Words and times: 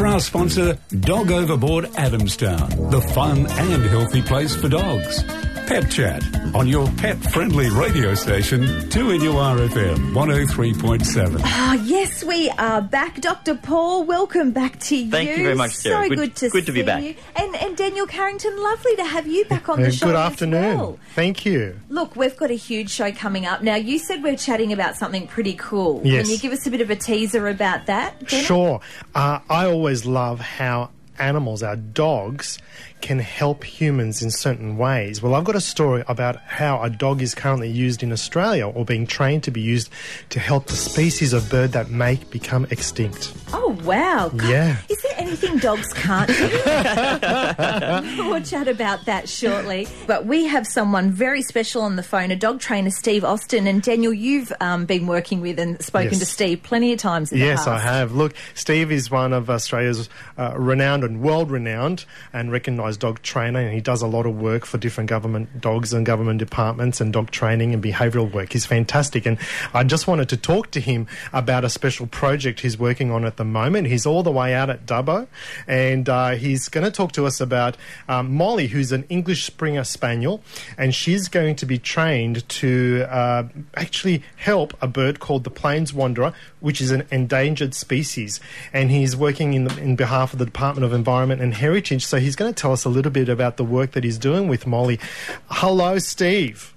for 0.00 0.06
our 0.06 0.20
sponsor, 0.20 0.78
Dog 1.00 1.30
Overboard 1.30 1.84
Adamstown, 1.84 2.90
the 2.90 3.02
fun 3.12 3.40
and 3.46 3.82
healthy 3.82 4.22
place 4.22 4.56
for 4.56 4.70
dogs. 4.70 5.22
Pet 5.70 5.88
Chat 5.88 6.24
on 6.52 6.66
your 6.66 6.88
pet 6.96 7.16
friendly 7.30 7.70
radio 7.70 8.12
station, 8.14 8.62
2NURFM 8.90 10.12
103.7. 10.12 11.40
Ah, 11.44 11.74
yes, 11.84 12.24
we 12.24 12.50
are 12.58 12.82
back. 12.82 13.20
Dr. 13.20 13.54
Paul, 13.54 14.02
welcome 14.02 14.50
back 14.50 14.80
to 14.80 14.96
you. 14.96 15.12
Thank 15.12 15.30
you 15.30 15.44
very 15.44 15.54
much, 15.54 15.70
So 15.76 16.08
Good- 16.08 16.18
good, 16.18 16.36
to 16.36 16.48
good 16.50 16.66
to 16.66 16.72
be 16.72 16.82
back. 16.82 17.04
you. 17.04 17.14
And, 17.36 17.54
and 17.54 17.76
Daniel 17.76 18.06
Carrington, 18.08 18.60
lovely 18.60 18.96
to 18.96 19.04
have 19.04 19.28
you 19.28 19.44
back 19.44 19.68
on 19.68 19.80
the 19.80 19.86
Uh, 19.88 19.90
show. 19.92 20.06
Good 20.06 20.16
as 20.16 20.32
afternoon. 20.32 20.76
well. 20.76 20.98
Thank 21.14 21.46
you. 21.46 21.78
Look, 21.88 22.16
we've 22.16 22.36
got 22.36 22.50
a 22.50 22.54
huge 22.56 22.90
show 22.90 23.12
coming 23.12 23.46
up. 23.46 23.62
Now, 23.62 23.76
you 23.76 24.00
said 24.00 24.24
we're 24.24 24.36
chatting 24.36 24.72
about 24.72 24.96
something 24.96 25.28
pretty 25.28 25.54
cool. 25.54 26.00
Yes. 26.02 26.24
Can 26.26 26.32
you 26.32 26.38
give 26.40 26.52
us 26.52 26.66
a 26.66 26.70
bit 26.72 26.80
of 26.80 26.90
a 26.90 26.96
teaser 26.96 27.46
about 27.46 27.86
that? 27.86 28.26
Daniel? 28.26 28.44
Sure. 28.46 28.80
Uh, 29.14 29.38
I 29.48 29.66
always 29.66 30.04
love 30.04 30.40
how 30.40 30.90
animals, 31.20 31.62
our 31.62 31.76
dogs, 31.76 32.58
can 33.00 33.18
help 33.18 33.64
humans 33.64 34.22
in 34.22 34.30
certain 34.30 34.76
ways. 34.76 35.22
Well, 35.22 35.34
I've 35.34 35.44
got 35.44 35.56
a 35.56 35.60
story 35.60 36.04
about 36.08 36.36
how 36.46 36.82
a 36.82 36.90
dog 36.90 37.22
is 37.22 37.34
currently 37.34 37.68
used 37.70 38.02
in 38.02 38.12
Australia 38.12 38.66
or 38.68 38.84
being 38.84 39.06
trained 39.06 39.42
to 39.44 39.50
be 39.50 39.60
used 39.60 39.90
to 40.30 40.40
help 40.40 40.66
the 40.66 40.76
species 40.76 41.32
of 41.32 41.48
bird 41.50 41.72
that 41.72 41.90
may 41.90 42.16
become 42.30 42.66
extinct. 42.70 43.32
Oh, 43.52 43.76
wow. 43.84 44.28
God, 44.28 44.48
Yeah. 44.48 44.76
Is 44.88 45.00
there 45.02 45.12
anything 45.16 45.58
dogs 45.58 45.92
can't 45.92 46.28
do? 46.28 46.34
we'll 48.28 48.42
chat 48.42 48.68
about 48.68 49.04
that 49.06 49.28
shortly. 49.28 49.86
But 50.06 50.26
we 50.26 50.46
have 50.46 50.66
someone 50.66 51.10
very 51.10 51.42
special 51.42 51.82
on 51.82 51.96
the 51.96 52.02
phone, 52.02 52.30
a 52.30 52.36
dog 52.36 52.60
trainer, 52.60 52.90
Steve 52.90 53.24
Austin. 53.24 53.66
And 53.66 53.82
Daniel, 53.82 54.12
you've 54.12 54.52
um, 54.60 54.86
been 54.86 55.06
working 55.06 55.40
with 55.40 55.58
and 55.58 55.82
spoken 55.82 56.10
Yes. 56.10 56.18
to 56.20 56.26
Steve 56.26 56.62
plenty 56.62 56.92
of 56.92 56.98
times 56.98 57.32
in 57.32 57.38
the 57.38 57.44
Yes, 57.44 57.66
I 57.66 57.78
have. 57.78 58.12
Look, 58.12 58.34
Steve 58.54 58.90
is 58.92 59.10
one 59.10 59.32
of 59.32 59.48
Australia's 59.50 60.08
uh, 60.38 60.54
renowned 60.56 61.04
and 61.04 61.20
world 61.20 61.50
renowned 61.50 62.04
and 62.32 62.50
dog 62.96 63.22
trainer, 63.22 63.60
and 63.60 63.72
he 63.72 63.80
does 63.80 64.02
a 64.02 64.06
lot 64.06 64.26
of 64.26 64.40
work 64.40 64.64
for 64.64 64.78
different 64.78 65.08
government 65.10 65.60
dogs 65.60 65.92
and 65.92 66.04
government 66.06 66.38
departments 66.38 67.00
and 67.00 67.12
dog 67.12 67.30
training 67.30 67.74
and 67.74 67.82
behavioural 67.82 68.30
work. 68.32 68.52
He's 68.52 68.66
fantastic, 68.66 69.26
and 69.26 69.38
I 69.74 69.84
just 69.84 70.06
wanted 70.06 70.28
to 70.30 70.36
talk 70.36 70.70
to 70.72 70.80
him 70.80 71.06
about 71.32 71.64
a 71.64 71.68
special 71.68 72.06
project 72.06 72.60
he's 72.60 72.78
working 72.78 73.10
on 73.10 73.24
at 73.24 73.36
the 73.36 73.44
moment. 73.44 73.86
He's 73.86 74.06
all 74.06 74.22
the 74.22 74.32
way 74.32 74.54
out 74.54 74.70
at 74.70 74.86
Dubbo, 74.86 75.26
and 75.66 76.08
uh, 76.08 76.30
he's 76.30 76.68
going 76.68 76.84
to 76.84 76.90
talk 76.90 77.12
to 77.12 77.26
us 77.26 77.40
about 77.40 77.76
um, 78.08 78.32
Molly, 78.34 78.68
who's 78.68 78.92
an 78.92 79.04
English 79.08 79.44
Springer 79.44 79.84
Spaniel, 79.84 80.42
and 80.76 80.94
she's 80.94 81.28
going 81.28 81.56
to 81.56 81.66
be 81.66 81.78
trained 81.78 82.48
to 82.48 83.06
uh, 83.08 83.44
actually 83.74 84.22
help 84.36 84.74
a 84.80 84.86
bird 84.86 85.20
called 85.20 85.44
the 85.44 85.50
Plains 85.50 85.92
Wanderer, 85.92 86.32
which 86.60 86.80
is 86.80 86.90
an 86.90 87.06
endangered 87.10 87.74
species. 87.74 88.40
And 88.72 88.90
he's 88.90 89.16
working 89.16 89.54
in, 89.54 89.64
the, 89.64 89.80
in 89.80 89.96
behalf 89.96 90.32
of 90.32 90.38
the 90.38 90.44
Department 90.44 90.84
of 90.84 90.92
Environment 90.92 91.40
and 91.40 91.54
Heritage. 91.54 92.06
So 92.06 92.18
he's 92.18 92.36
going 92.36 92.52
to 92.52 92.60
tell 92.60 92.72
us 92.72 92.84
a 92.84 92.88
little 92.88 93.12
bit 93.12 93.28
about 93.28 93.56
the 93.56 93.64
work 93.64 93.92
that 93.92 94.04
he's 94.04 94.18
doing 94.18 94.48
with 94.48 94.66
Molly. 94.66 95.00
Hello, 95.48 95.98
Steve. 95.98 96.74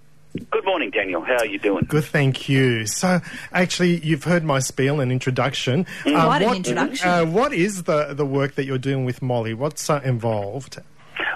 Good 0.49 0.65
morning, 0.65 0.89
Daniel. 0.89 1.21
How 1.21 1.37
are 1.37 1.45
you 1.45 1.59
doing? 1.59 1.85
Good, 1.87 2.05
thank 2.05 2.49
you. 2.49 2.87
So, 2.87 3.21
actually, 3.51 3.99
you've 3.99 4.23
heard 4.23 4.43
my 4.43 4.59
spiel 4.59 4.99
and 4.99 5.11
introduction. 5.11 5.85
Uh, 6.05 6.25
Quite 6.25 6.41
an 6.41 6.55
introduction. 6.55 7.07
Uh, 7.07 7.25
what 7.25 7.53
is 7.53 7.83
the, 7.83 8.15
the 8.15 8.25
work 8.25 8.55
that 8.55 8.65
you're 8.65 8.79
doing 8.79 9.05
with 9.05 9.21
Molly? 9.21 9.53
What's 9.53 9.91
uh, 9.91 10.01
involved? 10.03 10.79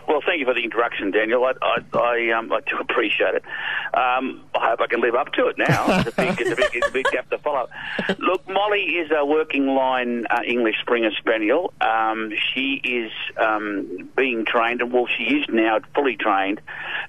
Well, 0.08 0.22
thank 0.26 0.40
you 0.40 0.46
for 0.46 0.56
the 0.56 0.64
introduction, 0.64 1.12
Daniel. 1.12 1.44
I, 1.44 1.54
I, 1.62 2.00
I, 2.00 2.32
um, 2.32 2.52
I 2.52 2.62
do 2.62 2.78
appreciate 2.80 3.36
it. 3.36 3.44
Um, 3.94 4.42
I 4.47 4.47
hope 4.70 4.82
I 4.82 4.88
can 4.88 5.02
live 5.02 5.16
up 5.16 5.32
to 5.34 5.48
it 5.48 5.58
now. 5.58 5.86
It's 6.08 6.10
a 6.10 6.22
big, 6.22 6.42
it's 6.42 6.52
a 6.52 6.56
big, 6.56 6.70
it's 6.74 6.88
a 6.88 6.92
big 6.92 7.06
gap 7.12 7.30
to 7.30 7.38
follow. 7.40 7.68
Look, 8.20 8.48
Molly 8.48 8.82
is 8.82 9.12
a 9.12 9.26
working 9.26 9.68
line 9.68 10.26
uh, 10.30 10.42
English 10.46 10.76
Springer 10.82 11.12
Spaniel. 11.12 11.74
Um, 11.82 12.32
she 12.54 12.82
is 12.84 13.12
um, 13.38 14.10
being 14.16 14.46
trained, 14.46 14.82
and 14.82 14.92
well, 14.92 15.08
she 15.08 15.24
is 15.24 15.46
now 15.50 15.80
fully 15.96 16.16
trained 16.16 16.62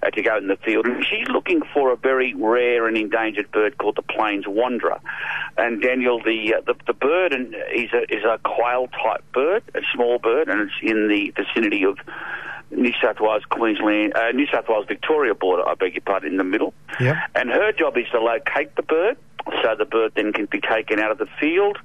uh, 0.02 0.10
to 0.10 0.22
go 0.22 0.36
in 0.36 0.48
the 0.48 0.56
field. 0.56 0.86
And 0.86 1.04
she's 1.04 1.28
looking 1.28 1.62
for 1.74 1.92
a 1.92 1.96
very 1.96 2.34
rare 2.34 2.86
and 2.86 2.96
endangered 2.96 3.50
bird 3.52 3.78
called 3.78 3.96
the 3.96 4.02
Plains 4.02 4.46
Wanderer. 4.46 5.00
And 5.56 5.82
Daniel, 5.82 6.20
the 6.22 6.54
uh, 6.54 6.60
the, 6.66 6.74
the 6.86 6.92
bird 6.92 7.32
and 7.32 7.54
is 7.74 7.92
a 7.92 8.02
is 8.12 8.24
a 8.24 8.38
quail 8.44 8.88
type 8.88 9.24
bird, 9.32 9.62
a 9.74 9.80
small 9.92 10.18
bird, 10.18 10.48
and 10.48 10.62
it's 10.62 10.74
in 10.82 11.08
the 11.08 11.32
vicinity 11.36 11.84
of 11.84 11.98
New 12.70 12.92
South 13.02 13.20
Wales, 13.20 13.42
Queensland, 13.48 14.14
uh, 14.14 14.30
New 14.32 14.46
South 14.46 14.68
Wales, 14.68 14.86
Victoria 14.86 15.34
border, 15.34 15.66
I 15.66 15.74
beg 15.74 15.94
your 15.94 16.02
pardon, 16.02 16.32
in 16.32 16.36
the 16.36 16.44
middle. 16.44 16.74
Yep. 17.00 17.16
And 17.34 17.50
her 17.50 17.72
job 17.72 17.96
is 17.96 18.06
to 18.12 18.20
locate 18.20 18.76
the 18.76 18.82
bird, 18.82 19.16
so 19.62 19.74
the 19.76 19.84
bird 19.84 20.12
then 20.14 20.32
can 20.32 20.46
be 20.46 20.60
taken 20.60 20.98
out 20.98 21.10
of 21.10 21.18
the 21.18 21.28
field 21.40 21.78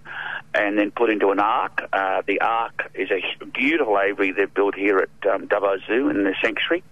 and 0.53 0.77
then 0.77 0.91
put 0.91 1.09
into 1.09 1.31
an 1.31 1.39
ark. 1.39 1.89
Uh, 1.91 2.21
the 2.27 2.41
ark 2.41 2.91
is 2.93 3.09
a 3.11 3.45
beautiful 3.45 3.99
aviary 3.99 4.31
they've 4.31 4.53
built 4.53 4.75
here 4.75 4.99
at 4.99 5.31
um, 5.31 5.47
Dubbo 5.47 5.77
Zoo 5.87 6.09
in 6.09 6.23
the 6.23 6.35
sanctuary. 6.43 6.83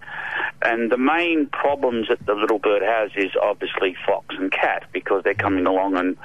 And 0.64 0.92
the 0.92 0.98
main 0.98 1.48
problems 1.48 2.08
that 2.08 2.26
the 2.26 2.34
little 2.34 2.60
bird 2.60 2.82
has 2.82 3.12
is 3.16 3.32
obviously 3.42 3.96
fox 4.06 4.36
and 4.38 4.52
cat 4.52 4.86
because 4.92 5.24
they're 5.24 5.34
coming 5.34 5.68
along 5.68 5.98
and 5.98 6.18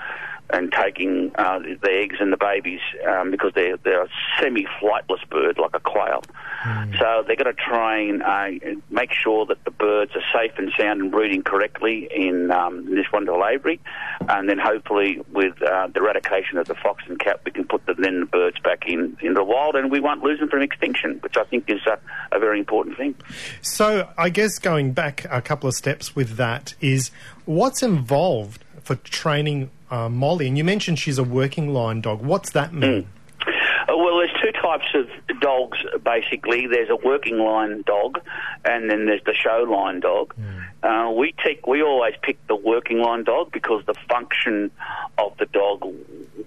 and 0.51 0.73
taking 0.73 1.33
uh, 1.37 1.59
the 1.59 1.91
eggs 1.91 2.17
and 2.21 2.33
the 2.33 2.37
babies 2.37 2.81
um, 3.09 3.31
because 3.31 3.53
they're 3.55 3.77
they're 3.79 4.05
a 4.05 4.09
semi-flightless 4.41 5.29
bird 5.29 5.59
like 5.59 5.75
a 5.75 5.81
quail. 5.81 6.23
So 6.99 7.23
they're 7.27 7.37
going 7.37 7.55
to 7.55 7.63
train, 7.63 8.23
uh, 8.23 8.51
make 8.91 9.13
sure 9.13 9.47
that 9.47 9.65
the 9.65 9.71
birds 9.71 10.13
are 10.17 10.23
safe 10.33 10.53
and 10.59 10.73
sound 10.77 11.01
and 11.01 11.11
breeding 11.13 11.43
correctly 11.43 12.09
in, 12.11 12.51
um, 12.51 12.89
in 12.89 12.95
this 12.97 13.07
wonderful 13.13 13.45
aviary, 13.47 13.81
and 14.29 14.49
then 14.49 14.59
hopefully 14.59 15.21
with 15.33 15.61
uh, 15.63 15.89
the 15.89 16.01
eradication 16.01 16.59
of 16.59 16.67
the 16.67 16.75
fox 16.75 17.05
and 17.09 17.21
cat, 17.21 17.41
we 17.45 17.53
can 17.53 17.65
put 17.65 17.87
the, 17.87 17.95
then 17.95 18.21
the 18.21 18.27
birds 18.27 18.59
back 18.61 18.85
in, 18.89 19.17
in 19.21 19.35
the 19.35 19.45
wild, 19.45 19.77
and 19.77 19.91
we 19.91 20.01
won't 20.01 20.23
lose 20.23 20.41
them 20.41 20.49
from 20.49 20.63
extinction, 20.63 21.19
which 21.23 21.37
I 21.37 21.45
think 21.45 21.71
is 21.71 21.81
a, 21.87 21.99
a 22.33 22.39
very 22.41 22.59
important 22.59 22.97
thing. 22.97 23.15
So, 23.61 24.09
I 24.19 24.31
guess 24.31 24.59
going 24.59 24.93
back 24.93 25.25
a 25.31 25.43
couple 25.43 25.69
of 25.69 25.75
steps 25.75 26.17
with 26.17 26.37
that 26.37 26.75
is 26.81 27.11
what's 27.45 27.83
involved 27.83 28.65
for 28.83 28.97
training 28.97 29.71
uh, 29.91 30.09
Molly? 30.09 30.49
And 30.49 30.59
you 30.59 30.65
mentioned 30.65 30.99
she's 30.99 31.19
a 31.19 31.25
working 31.25 31.73
line 31.73 32.01
dog. 32.01 32.23
What's 32.23 32.51
that 32.51 32.73
mean? 32.73 33.09
Uh, 33.89 33.97
well, 33.97 34.19
there's 34.19 34.33
two 34.43 34.53
types 34.53 34.87
of 34.95 35.41
dogs, 35.41 35.79
basically. 36.05 36.67
There's 36.67 36.91
a 36.91 36.97
working 36.97 37.39
line 37.39 37.83
dog, 37.87 38.21
and 38.65 38.91
then 38.91 39.07
there's 39.07 39.23
the 39.25 39.35
show 39.35 39.65
line 39.69 40.01
dog. 40.01 40.35
Uh, 40.83 41.11
we 41.17 41.35
take, 41.45 41.67
we 41.67 41.83
always 41.83 42.15
pick 42.23 42.45
the 42.47 42.57
working 42.57 42.99
line 42.99 43.25
dog 43.25 43.53
because 43.53 43.85
the 43.87 43.95
function 44.09 44.71
of 45.19 45.37
the 45.39 45.47
dog 45.47 45.85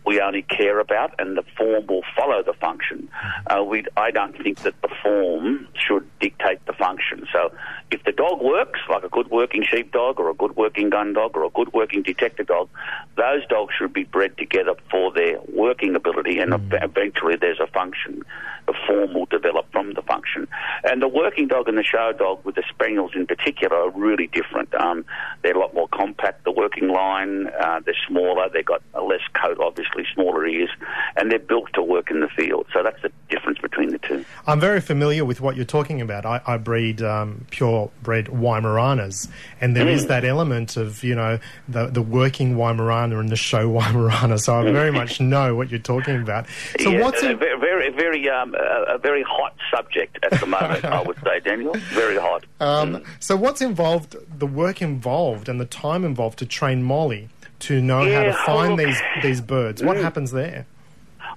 we 0.05 0.19
only 0.21 0.41
care 0.43 0.79
about, 0.79 1.13
and 1.19 1.37
the 1.37 1.43
form 1.57 1.85
will 1.87 2.03
follow 2.15 2.41
the 2.43 2.53
function. 2.53 3.09
Uh, 3.47 3.63
we, 3.63 3.85
I 3.97 4.11
don't 4.11 4.37
think 4.41 4.59
that 4.59 4.79
the 4.81 4.89
form 5.01 5.67
should 5.75 6.07
dictate 6.19 6.65
the 6.65 6.73
function. 6.73 7.27
So, 7.31 7.51
if 7.91 8.03
the 8.03 8.11
dog 8.11 8.41
works, 8.41 8.79
like 8.89 9.03
a 9.03 9.09
good 9.09 9.31
working 9.31 9.63
sheepdog 9.63 10.19
or 10.19 10.29
a 10.29 10.33
good 10.33 10.55
working 10.55 10.89
gun 10.89 11.13
dog 11.13 11.35
or 11.35 11.43
a 11.43 11.49
good 11.49 11.73
working 11.73 12.03
detector 12.03 12.43
dog, 12.43 12.69
those 13.17 13.45
dogs 13.47 13.73
should 13.77 13.93
be 13.93 14.03
bred 14.03 14.37
together 14.37 14.75
for 14.91 15.11
their 15.11 15.39
working 15.53 15.95
ability, 15.95 16.37
and 16.39 16.53
ev- 16.53 16.73
eventually 16.83 17.35
there's 17.35 17.59
a 17.59 17.67
function. 17.67 18.23
The 18.67 18.73
form 18.85 19.15
will 19.15 19.25
develop 19.25 19.71
from 19.71 19.93
the 19.93 20.03
function. 20.03 20.47
And 20.83 21.01
the 21.01 21.07
working 21.07 21.47
dog 21.47 21.67
and 21.67 21.77
the 21.77 21.83
show 21.83 22.11
dog, 22.15 22.45
with 22.45 22.53
the 22.55 22.63
spaniels 22.69 23.11
in 23.15 23.25
particular, 23.25 23.75
are 23.75 23.89
really 23.89 24.27
different. 24.27 24.73
Um, 24.75 25.05
they're 25.41 25.55
a 25.55 25.59
lot 25.59 25.73
more 25.73 25.87
compact. 25.87 26.43
The 26.43 26.51
working 26.51 26.89
line, 26.89 27.47
uh, 27.47 27.79
they're 27.83 27.95
smaller. 28.07 28.47
They've 28.53 28.63
got 28.63 28.83
a 28.93 29.01
less 29.01 29.21
coat, 29.33 29.57
obviously 29.59 30.05
smaller 30.13 30.45
ears, 30.45 30.69
and 31.17 31.31
they're 31.31 31.39
built 31.39 31.73
to 31.73 31.81
work 31.81 32.11
in 32.11 32.19
the 32.19 32.27
field. 32.27 32.67
So 32.71 32.83
that's 32.83 33.01
the 33.01 33.11
difference 33.29 33.57
between 33.57 33.89
the 33.89 33.97
two. 33.97 34.23
I'm 34.45 34.59
very 34.59 34.81
familiar 34.81 35.25
with 35.25 35.41
what 35.41 35.55
you're 35.55 35.65
talking 35.65 35.99
about. 35.99 36.27
I, 36.27 36.41
I 36.45 36.57
breed 36.57 37.01
um, 37.01 37.45
purebred 37.87 38.27
Weimaraners, 38.27 39.27
and 39.61 39.75
there 39.75 39.87
is 39.87 40.07
that 40.07 40.23
element 40.25 40.77
of 40.77 41.03
you 41.03 41.15
know 41.15 41.39
the 41.67 41.87
the 41.87 42.01
working 42.01 42.55
Weimaraner 42.55 43.19
and 43.19 43.29
the 43.29 43.35
show 43.35 43.69
Weimaraner. 43.79 44.39
So 44.39 44.59
I 44.59 44.63
very 44.71 44.91
much 44.91 45.19
know 45.19 45.55
what 45.55 45.69
you're 45.69 45.79
talking 45.79 46.21
about. 46.21 46.47
So 46.79 46.89
Yeah, 46.91 47.01
what's 47.03 47.23
a 47.23 47.31
in, 47.31 47.39
very, 47.39 47.89
very, 47.91 48.29
um, 48.29 48.55
a, 48.55 48.97
very 48.97 49.23
hot 49.23 49.55
subject 49.73 50.17
at 50.23 50.39
the 50.39 50.45
moment. 50.45 50.85
I 50.85 51.01
would 51.01 51.17
say, 51.23 51.39
Daniel, 51.39 51.73
very 51.93 52.17
hot. 52.17 52.45
um, 52.59 53.03
so 53.19 53.35
what's 53.35 53.61
involved? 53.61 54.15
The 54.37 54.47
work 54.47 54.81
involved 54.81 55.49
and 55.49 55.59
the 55.59 55.65
time 55.65 56.03
involved 56.03 56.39
to 56.39 56.45
train 56.45 56.83
Molly 56.83 57.29
to 57.59 57.81
know 57.81 57.99
how 58.11 58.23
to 58.23 58.33
find 58.45 58.75
look- 58.75 58.85
these 58.85 59.01
these 59.23 59.41
birds. 59.41 59.83
What 59.83 59.97
happens 59.97 60.31
there? 60.31 60.65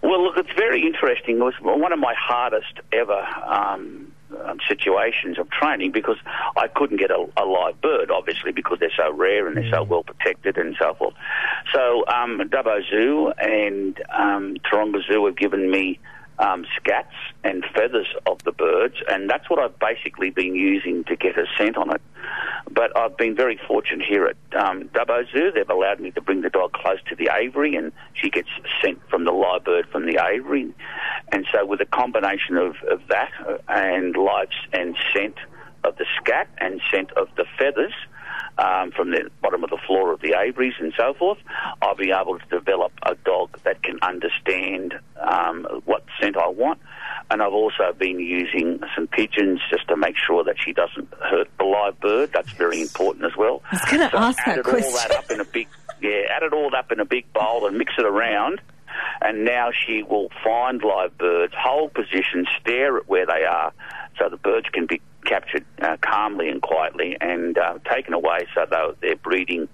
Well, 0.02 0.24
look, 0.24 0.36
it's 0.36 0.52
very 0.56 0.84
interesting. 0.84 1.36
It 1.36 1.44
was 1.44 1.54
one 1.60 1.92
of 1.92 1.98
my 1.98 2.14
hardest 2.18 2.80
ever 2.92 3.20
um, 3.44 4.11
um, 4.44 4.58
situations 4.68 5.38
of 5.38 5.50
training 5.50 5.92
because 5.92 6.16
I 6.56 6.68
couldn't 6.68 6.98
get 6.98 7.10
a, 7.10 7.26
a 7.36 7.44
live 7.44 7.80
bird, 7.80 8.10
obviously, 8.10 8.52
because 8.52 8.78
they're 8.80 8.92
so 8.96 9.12
rare 9.12 9.46
and 9.46 9.56
they're 9.56 9.70
so 9.70 9.82
well 9.82 10.02
protected 10.02 10.56
and 10.56 10.76
so 10.80 10.94
forth. 10.94 11.14
So, 11.74 12.04
um, 12.06 12.40
Dubbo 12.48 12.80
Zoo 12.90 13.32
and 13.38 14.00
um, 14.12 14.56
Taronga 14.64 15.00
Zoo 15.06 15.26
have 15.26 15.36
given 15.36 15.70
me 15.70 15.98
um, 16.38 16.66
scats 16.78 17.12
and 17.44 17.64
feathers 17.74 18.08
of 18.26 18.42
the 18.44 18.52
birds, 18.52 18.96
and 19.08 19.28
that's 19.28 19.48
what 19.50 19.58
I've 19.58 19.78
basically 19.78 20.30
been 20.30 20.54
using 20.54 21.04
to 21.04 21.16
get 21.16 21.38
a 21.38 21.44
scent 21.56 21.76
on 21.76 21.94
it. 21.94 22.00
But 22.70 22.96
I've 22.96 23.16
been 23.16 23.34
very 23.36 23.60
fortunate 23.68 24.06
here 24.06 24.26
at 24.26 24.36
um, 24.56 24.88
Dubbo 24.88 25.30
Zoo. 25.30 25.50
They've 25.54 25.68
allowed 25.68 26.00
me 26.00 26.10
to 26.12 26.20
bring 26.20 26.42
the 26.42 26.50
dog 26.50 26.72
close 26.72 26.98
to 27.08 27.16
the 27.16 27.30
aviary, 27.34 27.76
and 27.76 27.92
she 28.14 28.30
gets 28.30 28.48
scent 28.80 29.00
from 29.08 29.24
the 29.24 29.32
live 29.32 29.64
bird 29.64 29.86
from 29.90 30.06
the 30.06 30.24
aviary. 30.24 30.72
And 31.30 31.46
so, 31.52 31.66
with 31.66 31.80
a 31.80 31.86
combination 31.86 32.56
of, 32.56 32.76
of 32.90 33.00
that 33.08 33.30
uh, 33.46 33.58
and 33.68 34.16
live 34.16 34.48
and 34.72 34.96
scent 35.12 35.36
of 35.84 35.96
the 35.96 36.06
scat 36.16 36.48
and 36.58 36.80
scent 36.90 37.10
of 37.12 37.28
the 37.36 37.44
feathers, 37.58 37.94
um, 38.58 38.90
from 38.92 39.10
the 39.10 39.30
bottom 39.40 39.64
of 39.64 39.70
the 39.70 39.78
floor 39.86 40.12
of 40.12 40.20
the 40.20 40.34
aviaries 40.38 40.74
and 40.78 40.92
so 40.96 41.14
forth, 41.14 41.38
I'll 41.80 41.96
be 41.96 42.10
able 42.12 42.38
to 42.38 42.46
develop 42.50 42.92
a 43.02 43.14
dog 43.14 43.58
that 43.64 43.82
can 43.82 43.98
understand 44.02 44.94
um, 45.20 45.66
what 45.84 46.04
scent 46.20 46.36
I 46.36 46.48
want. 46.48 46.80
And 47.30 47.42
I've 47.42 47.52
also 47.52 47.92
been 47.98 48.18
using 48.20 48.80
some 48.94 49.06
pigeons 49.06 49.60
just 49.70 49.88
to 49.88 49.96
make 49.96 50.16
sure 50.16 50.44
that 50.44 50.56
she 50.58 50.72
doesn't 50.72 51.08
hurt 51.14 51.48
the 51.58 51.64
live 51.64 51.98
bird. 52.00 52.30
That's 52.32 52.52
very 52.52 52.80
important 52.82 53.24
as 53.24 53.36
well. 53.36 53.62
I 53.70 53.76
was 53.76 53.84
going 53.90 54.00
to 54.00 54.10
So 54.10 54.18
ask 54.18 54.38
that 54.44 54.62
question. 54.64 54.84
all 54.92 54.98
that 54.98 55.10
up 55.12 55.30
in 55.30 55.40
a 55.40 55.44
big, 55.44 55.68
yeah, 56.02 56.22
add 56.30 56.42
it 56.42 56.52
all 56.52 56.74
up 56.76 56.92
in 56.92 57.00
a 57.00 57.04
big 57.06 57.32
bowl 57.32 57.66
and 57.66 57.78
mix 57.78 57.92
it 57.98 58.04
around. 58.04 58.60
And 59.22 59.44
now 59.44 59.70
she 59.72 60.02
will 60.02 60.28
find 60.44 60.82
live 60.82 61.16
birds, 61.16 61.54
hold 61.56 61.94
position, 61.94 62.46
stare 62.60 62.98
at 62.98 63.08
where 63.08 63.24
they 63.24 63.44
are, 63.44 63.72
so 64.18 64.28
the 64.28 64.36
birds 64.36 64.66
can 64.70 64.84
be 64.86 65.00
captured 65.24 65.64
uh, 65.80 65.96
calmly 66.00 66.48
and 66.48 66.60
quietly 66.62 67.16
and 67.20 67.56
uh, 67.58 67.78
taken 67.90 68.14
away, 68.14 68.46
so 68.54 68.66
that 68.70 69.00
their 69.00 69.16
breeding 69.16 69.68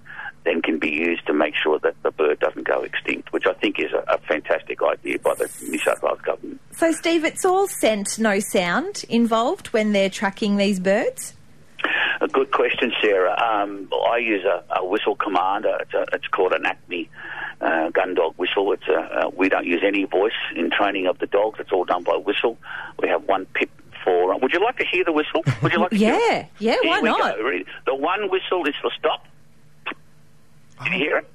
then 0.44 0.62
can 0.62 0.78
be 0.78 0.90
used 0.90 1.26
to 1.26 1.34
make 1.34 1.54
sure 1.54 1.78
that 1.80 1.94
the 2.02 2.10
bird 2.10 2.38
doesn't 2.40 2.66
go 2.66 2.82
extinct, 2.82 3.32
which 3.32 3.46
I 3.46 3.52
think 3.54 3.78
is 3.78 3.92
a, 3.92 4.04
a 4.14 4.18
fantastic 4.18 4.78
idea 4.82 5.18
by 5.18 5.34
the 5.34 5.50
New 5.68 5.78
South 5.78 6.02
Wales 6.02 6.20
government. 6.22 6.60
So, 6.72 6.92
Steve, 6.92 7.24
it's 7.24 7.44
all 7.44 7.66
scent, 7.66 8.18
no 8.18 8.38
sound 8.40 9.04
involved 9.08 9.68
when 9.68 9.92
they're 9.92 10.10
tracking 10.10 10.56
these 10.56 10.80
birds? 10.80 11.34
A 12.20 12.28
good 12.28 12.50
question, 12.50 12.92
Sarah. 13.00 13.36
Um, 13.40 13.88
I 14.10 14.18
use 14.18 14.44
a, 14.44 14.64
a 14.80 14.84
whistle 14.84 15.14
commander. 15.14 15.76
It's, 15.80 15.94
a, 15.94 16.04
it's 16.12 16.26
called 16.28 16.52
an 16.52 16.66
Acme 16.66 17.08
uh, 17.60 17.90
gun 17.90 18.14
dog 18.14 18.34
whistle. 18.36 18.72
It's 18.72 18.88
a, 18.88 18.98
uh, 18.98 19.30
we 19.36 19.48
don't 19.48 19.66
use 19.66 19.82
any 19.86 20.04
voice 20.04 20.32
in 20.56 20.70
training 20.70 21.06
of 21.06 21.18
the 21.18 21.26
dogs. 21.26 21.60
It's 21.60 21.70
all 21.72 21.84
done 21.84 22.02
by 22.02 22.16
whistle. 22.16 22.58
We 23.00 23.08
have 23.08 23.24
one 23.24 23.46
pip 23.46 23.70
for. 24.08 24.38
Would 24.38 24.52
you 24.52 24.60
like 24.64 24.76
to 24.78 24.86
hear 24.86 25.04
the 25.04 25.12
whistle? 25.12 25.42
Would 25.62 25.72
you 25.72 25.80
like 25.80 25.90
to 25.90 25.96
hear? 25.96 26.14
Yeah, 26.28 26.46
yeah, 26.58 26.76
Here 26.82 26.90
why 26.90 27.00
not? 27.00 27.36
Go. 27.36 27.60
The 27.86 27.94
one 27.94 28.30
whistle 28.30 28.66
is 28.66 28.74
for 28.80 28.90
stop. 28.98 29.26
Can 30.82 30.92
you 30.92 30.98
hear 30.98 31.16
it? 31.18 31.30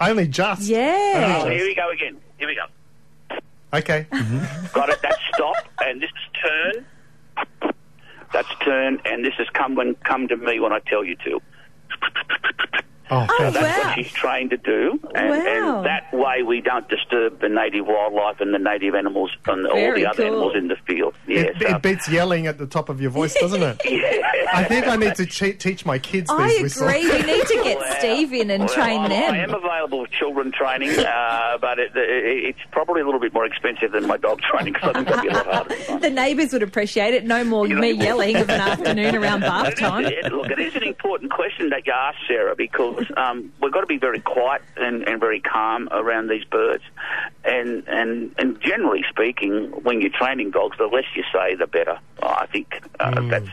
Only 0.00 0.28
just. 0.28 0.62
Yeah. 0.62 1.42
Oh, 1.42 1.48
here 1.48 1.64
we 1.66 1.74
go 1.74 1.90
again. 1.90 2.16
Here 2.38 2.48
we 2.48 2.54
go. 2.54 3.38
Okay. 3.74 4.06
Mm-hmm. 4.10 4.66
Got 4.74 4.90
it. 4.90 5.00
That's 5.02 5.18
stop, 5.34 5.56
and 5.84 6.00
this 6.00 6.10
is 6.10 6.40
turn. 6.42 6.86
That's 8.32 8.48
turn, 8.64 9.00
and 9.04 9.24
this 9.24 9.34
is 9.38 9.48
come 9.50 9.74
when 9.74 9.94
come 9.96 10.28
to 10.28 10.36
me 10.36 10.60
when 10.60 10.72
I 10.72 10.80
tell 10.80 11.04
you 11.04 11.16
to. 11.16 11.40
Oh, 13.10 13.26
Oh, 13.28 13.36
fantastic. 13.38 13.60
That's 13.62 13.78
Wow. 13.78 13.84
what 13.88 13.94
she's 13.96 14.12
trained 14.12 14.50
to 14.50 14.56
do, 14.56 15.00
and, 15.14 15.30
Wow. 15.30 15.76
and 15.78 15.86
that 15.86 16.12
way 16.12 16.42
we 16.42 16.60
don't 16.60 16.88
disturb 16.88 17.40
the 17.40 17.48
native 17.48 17.86
wildlife 17.86 18.40
and 18.40 18.52
the 18.52 18.58
native 18.58 18.94
animals 18.94 19.30
and 19.46 19.66
all 19.66 19.94
the 19.94 20.06
other 20.06 20.16
cool. 20.24 20.26
animals 20.26 20.52
in 20.56 20.68
the 20.68 20.76
field. 20.86 21.14
Yeah, 21.26 21.40
It, 21.42 21.56
so- 21.60 21.68
it 21.76 21.82
beats 21.82 22.08
yelling 22.08 22.46
at 22.46 22.58
the 22.58 22.66
top 22.66 22.88
of 22.88 23.00
your 23.00 23.10
voice, 23.10 23.34
doesn't 23.34 23.62
it? 23.62 23.80
I 24.52 24.64
think 24.64 24.86
I 24.86 24.96
need 24.96 25.14
to 25.16 25.26
che- 25.26 25.52
teach 25.52 25.84
my 25.84 25.98
kids 25.98 26.30
I 26.30 26.48
these 26.48 26.62
whistles. 26.62 26.88
agree. 26.90 27.08
We 27.10 27.22
need 27.22 27.46
to 27.46 27.60
get 27.64 27.78
Well, 27.80 27.96
Steve 27.98 28.32
in 28.32 28.50
and 28.50 28.64
well, 28.64 28.74
train 28.74 29.00
I'm- 29.00 29.10
them. 29.10 29.34
I 29.34 29.38
am 29.38 29.54
available 29.54 30.04
for 30.06 30.12
children 30.12 30.52
training, 30.52 30.90
uh, 30.98 31.58
but 31.60 31.78
it, 31.78 31.92
it, 31.94 32.44
it's 32.48 32.58
probably 32.72 33.02
a 33.02 33.04
little 33.04 33.20
bit 33.20 33.32
more 33.34 33.44
expensive 33.44 33.92
than 33.92 34.06
my 34.06 34.16
dog 34.16 34.40
training 34.40 34.72
because 34.72 34.90
I 34.90 34.92
think 35.04 35.08
that'd 35.08 35.22
be 35.22 35.28
a 35.28 35.32
lot 35.34 35.46
harder. 35.46 35.98
the 36.00 36.10
neighbours 36.10 36.52
would 36.52 36.62
appreciate 36.62 37.14
it. 37.14 37.24
No 37.24 37.44
more 37.44 37.66
me 37.66 37.90
yelling 37.92 38.36
of 38.36 38.48
an 38.48 38.60
afternoon 38.60 39.14
around 39.14 39.40
bath 39.40 39.76
time. 39.76 40.06
it- 40.06 40.32
look, 40.32 40.50
it 40.50 40.58
is 40.58 40.74
an 40.76 40.82
important 40.84 41.30
question 41.30 41.70
that 41.70 41.86
you 41.86 41.92
asked, 41.92 42.18
Sarah, 42.28 42.54
because 42.56 42.95
um, 43.16 43.52
we've 43.60 43.72
got 43.72 43.80
to 43.80 43.86
be 43.86 43.98
very 43.98 44.20
quiet 44.20 44.62
and, 44.76 45.06
and 45.08 45.20
very 45.20 45.40
calm 45.40 45.88
around 45.90 46.28
these 46.28 46.44
birds. 46.44 46.82
And, 47.44 47.84
and 47.86 48.34
and 48.38 48.60
generally 48.60 49.04
speaking, 49.08 49.66
when 49.82 50.00
you're 50.00 50.10
training 50.10 50.50
dogs, 50.50 50.76
the 50.78 50.86
less 50.86 51.04
you 51.14 51.22
say, 51.32 51.54
the 51.54 51.66
better. 51.66 51.98
I 52.22 52.46
think 52.46 52.82
uh, 52.98 53.20
that's, 53.28 53.48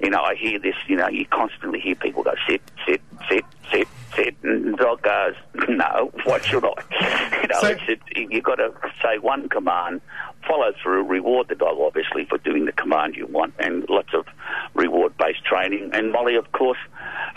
you 0.00 0.10
know, 0.10 0.20
I 0.22 0.34
hear 0.34 0.58
this, 0.58 0.74
you 0.88 0.96
know, 0.96 1.08
you 1.08 1.24
constantly 1.26 1.80
hear 1.80 1.94
people 1.94 2.22
go, 2.22 2.34
sit, 2.48 2.60
sit, 2.86 3.00
sit, 3.28 3.44
sit, 3.72 3.88
sit, 4.14 4.34
and 4.42 4.74
the 4.74 4.76
dog 4.76 5.02
goes, 5.02 5.34
no, 5.68 6.10
what 6.24 6.44
should 6.44 6.64
I? 6.64 7.26
You 7.42 7.48
know, 7.48 7.60
So- 7.60 7.76
it, 7.88 8.00
you've 8.30 8.44
got 8.44 8.56
to 8.56 8.72
say 9.02 9.18
one 9.18 9.48
command, 9.48 10.02
follow 10.46 10.72
through, 10.82 11.04
reward 11.04 11.48
the 11.48 11.54
dog, 11.54 11.78
obviously, 11.80 12.26
for 12.26 12.36
doing 12.38 12.66
the 12.66 12.72
command 12.72 13.16
you 13.16 13.26
want, 13.26 13.54
and 13.58 13.86
lots 13.88 14.10
of 14.12 14.26
reward 14.74 15.16
based 15.16 15.44
training. 15.44 15.90
And 15.94 16.12
Molly, 16.12 16.34
of 16.36 16.52
course, 16.52 16.78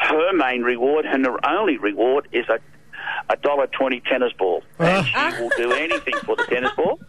her 0.04 0.34
main 0.34 0.62
reward 0.64 1.06
and 1.06 1.26
her 1.26 1.38
only 1.50 1.78
reward 1.78 2.28
is 2.32 2.46
a 2.50 2.60
a 3.30 3.36
dollar 3.38 3.68
twenty 3.68 4.00
tennis 4.02 4.32
ball, 4.38 4.64
and 4.80 5.06
she 5.06 5.42
will 5.42 5.52
do 5.58 5.72
anything 5.74 6.14
for 6.26 6.36
the 6.36 6.44
tennis 6.46 6.72
ball. 6.76 7.00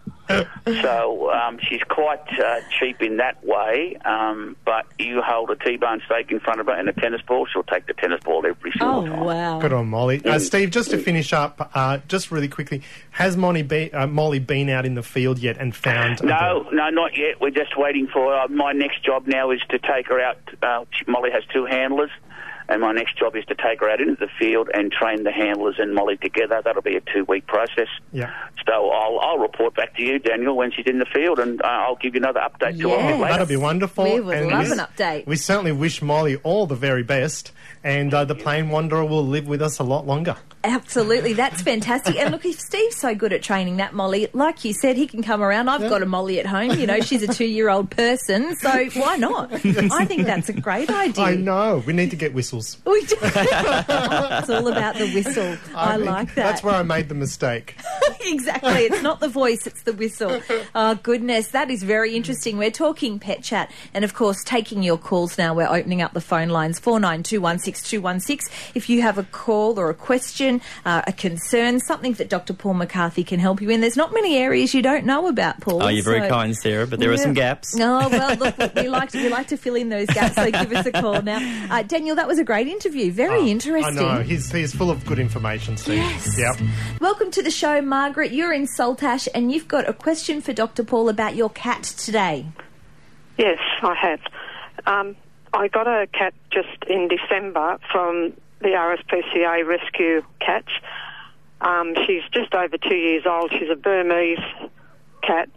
So 0.82 1.30
um, 1.30 1.58
she's 1.62 1.82
quite 1.88 2.20
uh, 2.40 2.60
cheap 2.78 3.02
in 3.02 3.18
that 3.18 3.44
way. 3.44 3.96
Um, 4.04 4.56
but 4.64 4.86
you 4.98 5.20
hold 5.22 5.50
a 5.50 5.56
T-bone 5.56 6.00
steak 6.06 6.30
in 6.32 6.40
front 6.40 6.60
of 6.60 6.66
her 6.66 6.72
and 6.72 6.88
a 6.88 6.92
tennis 6.94 7.20
ball, 7.22 7.46
she'll 7.52 7.62
take 7.62 7.86
the 7.86 7.92
tennis 7.92 8.20
ball 8.24 8.44
every 8.46 8.72
single 8.72 9.00
Oh, 9.00 9.06
time. 9.06 9.20
wow. 9.20 9.58
Good 9.60 9.72
on 9.74 9.88
Molly. 9.88 10.24
Uh, 10.24 10.38
Steve, 10.38 10.70
just 10.70 10.90
to 10.90 10.98
finish 10.98 11.32
up, 11.34 11.70
uh, 11.74 11.98
just 12.08 12.30
really 12.32 12.48
quickly, 12.48 12.80
has 13.10 13.36
Molly, 13.36 13.62
be, 13.62 13.92
uh, 13.92 14.06
Molly 14.06 14.38
been 14.38 14.70
out 14.70 14.86
in 14.86 14.94
the 14.94 15.02
field 15.02 15.38
yet 15.38 15.58
and 15.58 15.76
found? 15.76 16.22
No, 16.24 16.64
bird? 16.64 16.72
no, 16.74 16.88
not 16.88 17.16
yet. 17.18 17.40
We're 17.40 17.50
just 17.50 17.76
waiting 17.76 18.06
for 18.12 18.34
uh, 18.34 18.48
my 18.48 18.72
next 18.72 19.04
job 19.04 19.26
now 19.26 19.50
is 19.50 19.60
to 19.70 19.78
take 19.78 20.08
her 20.08 20.20
out. 20.20 20.38
Uh, 20.62 20.84
she- 20.92 21.04
Molly 21.06 21.30
has 21.32 21.44
two 21.52 21.66
handlers, 21.66 22.10
and 22.68 22.80
my 22.80 22.92
next 22.92 23.18
job 23.18 23.36
is 23.36 23.44
to 23.46 23.54
take 23.54 23.80
her 23.80 23.88
out 23.90 24.00
into 24.00 24.16
the 24.18 24.28
field 24.38 24.70
and 24.72 24.90
train 24.90 25.22
the 25.24 25.32
handlers 25.32 25.76
and 25.78 25.94
Molly 25.94 26.16
together. 26.16 26.60
That'll 26.64 26.82
be 26.82 26.96
a 26.96 27.00
two-week 27.00 27.46
process. 27.46 27.88
Yeah. 28.12 28.32
So 28.66 28.90
I'll, 28.90 29.18
I'll 29.20 29.38
report 29.38 29.74
back 29.74 29.94
to 29.96 30.02
you, 30.02 30.18
Daniel, 30.18 30.56
when 30.56 30.72
she's 30.72 30.86
in 30.86 30.98
the 30.98 31.06
field, 31.06 31.38
and 31.38 31.60
uh, 31.62 31.66
I'll 31.66 31.96
give 31.96 32.14
you 32.14 32.20
another 32.20 32.40
update 32.40 32.78
to 32.80 32.88
her 32.90 32.96
Yeah. 32.96 33.06
later. 33.16 33.24
That'll 33.28 33.46
be 33.46 33.56
wonderful. 33.56 34.04
We 34.04 34.20
would 34.20 34.36
And 34.36 34.48
love 34.48 34.66
we- 34.66 34.72
an 34.72 34.78
update. 34.78 35.26
We 35.26 35.36
certainly 35.36 35.72
wish 35.72 36.00
Molly 36.00 36.36
all 36.36 36.66
the 36.66 36.74
very 36.74 37.02
best, 37.02 37.52
and 37.82 38.12
uh, 38.14 38.24
the 38.24 38.34
Plain 38.34 38.70
Wanderer 38.70 39.04
will 39.04 39.26
live 39.26 39.46
with 39.46 39.60
us 39.60 39.78
a 39.78 39.84
lot 39.84 40.06
longer. 40.06 40.36
Absolutely, 40.64 41.34
that's 41.34 41.60
fantastic. 41.60 42.16
And 42.16 42.32
look, 42.32 42.46
if 42.46 42.58
Steve's 42.58 42.96
so 42.96 43.14
good 43.14 43.34
at 43.34 43.42
training 43.42 43.76
that 43.76 43.92
Molly, 43.92 44.28
like 44.32 44.64
you 44.64 44.72
said, 44.72 44.96
he 44.96 45.06
can 45.06 45.22
come 45.22 45.42
around. 45.42 45.68
I've 45.68 45.90
got 45.90 46.02
a 46.02 46.06
Molly 46.06 46.40
at 46.40 46.46
home. 46.46 46.70
You 46.70 46.86
know, 46.86 47.00
she's 47.00 47.22
a 47.22 47.26
two-year-old 47.26 47.90
person, 47.90 48.56
so 48.56 48.86
why 48.94 49.16
not? 49.16 49.52
I 49.52 50.06
think 50.06 50.24
that's 50.24 50.48
a 50.48 50.54
great 50.54 50.90
idea. 50.90 51.22
I 51.22 51.36
know. 51.36 51.82
We 51.86 51.92
need 51.92 52.10
to 52.10 52.16
get 52.16 52.32
whistles. 52.32 52.78
We 52.94 53.04
do. 53.06 53.16
it's 53.20 54.50
all 54.50 54.68
about 54.68 54.94
the 54.94 55.10
whistle. 55.12 55.56
I, 55.74 55.96
think 55.96 56.06
like 56.06 56.28
that. 56.28 56.44
That's 56.44 56.62
where 56.62 56.76
I 56.76 56.84
made 56.84 57.08
the 57.08 57.16
mistake. 57.16 57.74
exactly. 58.20 58.84
It's 58.84 59.02
not 59.02 59.18
the 59.18 59.28
voice, 59.28 59.66
it's 59.66 59.82
the 59.82 59.92
whistle. 59.92 60.40
Oh, 60.76 60.94
goodness. 60.94 61.48
That 61.48 61.70
is 61.70 61.82
very 61.82 62.14
interesting. 62.14 62.56
We're 62.56 62.70
talking 62.70 63.18
pet 63.18 63.42
chat 63.42 63.72
and, 63.92 64.04
of 64.04 64.14
course, 64.14 64.44
taking 64.44 64.84
your 64.84 64.96
calls 64.96 65.36
now. 65.36 65.54
We're 65.54 65.68
opening 65.68 66.02
up 66.02 66.12
the 66.12 66.20
phone 66.20 66.50
lines 66.50 66.78
49216216. 66.78 68.48
If 68.76 68.88
you 68.88 69.02
have 69.02 69.18
a 69.18 69.24
call 69.24 69.80
or 69.80 69.90
a 69.90 69.94
question, 69.94 70.53
uh, 70.84 71.02
a 71.06 71.12
concern, 71.12 71.80
something 71.80 72.12
that 72.14 72.28
Dr. 72.28 72.52
Paul 72.54 72.74
McCarthy 72.74 73.24
can 73.24 73.40
help 73.40 73.60
you 73.60 73.70
in, 73.70 73.80
there's 73.80 73.96
not 73.96 74.12
many 74.12 74.36
areas 74.36 74.74
you 74.74 74.82
don't 74.82 75.04
know 75.06 75.26
about, 75.28 75.60
Paul. 75.60 75.82
Oh, 75.82 75.88
you're 75.88 76.04
very 76.04 76.20
so- 76.20 76.28
kind, 76.28 76.56
Sarah, 76.56 76.86
but 76.86 76.98
there 77.00 77.12
are 77.12 77.16
some 77.16 77.32
gaps. 77.34 77.74
Oh 77.84 78.08
well, 78.08 78.36
look, 78.36 78.56
we 78.76 78.88
like 78.88 79.10
to, 79.10 79.22
we 79.22 79.28
like 79.28 79.48
to 79.48 79.56
fill 79.56 79.74
in 79.74 79.88
those 79.88 80.06
gaps. 80.08 80.34
So 80.36 80.50
give 80.50 80.72
us 80.72 80.86
a 80.86 80.92
call 80.92 81.20
now, 81.22 81.38
uh, 81.70 81.82
Daniel. 81.82 82.16
That 82.16 82.26
was 82.26 82.38
a 82.38 82.44
great 82.44 82.66
interview. 82.66 83.12
Very 83.12 83.40
Oh, 83.40 83.46
interesting. 83.46 83.98
I 83.98 84.16
know. 84.16 84.22
He's, 84.22 84.50
he's 84.50 84.74
full 84.74 84.90
of 84.90 85.04
good 85.06 85.18
information, 85.18 85.76
Steve. 85.76 85.96
Yes. 85.98 86.38
Yep. 86.38 86.68
Welcome 87.00 87.30
to 87.32 87.42
the 87.42 87.50
show, 87.50 87.80
Margaret. 87.82 88.32
You're 88.32 88.52
in 88.52 88.66
Salt 88.66 89.02
Ash 89.02 89.28
and 89.34 89.52
you've 89.52 89.68
got 89.68 89.88
a 89.88 89.92
question 89.92 90.40
for 90.40 90.52
Dr. 90.52 90.82
Paul 90.84 91.08
about 91.08 91.36
your 91.36 91.50
cat 91.50 91.82
today. 91.82 92.46
Yes, 93.38 93.58
I 93.82 93.94
have. 94.00 94.20
Um, 94.86 95.16
I 95.52 95.68
got 95.68 95.86
a 95.86 96.06
cat 96.08 96.34
just 96.50 96.68
in 96.88 97.08
December 97.08 97.78
from 97.92 98.32
the 98.60 98.68
RSPCA 98.68 99.66
Rescue 99.66 100.22
Cats. 100.40 100.68
Um, 101.60 101.94
she's 102.06 102.22
just 102.32 102.54
over 102.54 102.76
two 102.76 102.96
years 102.96 103.24
old. 103.26 103.50
She's 103.52 103.70
a 103.70 103.76
Burmese 103.76 104.38
cat, 105.22 105.48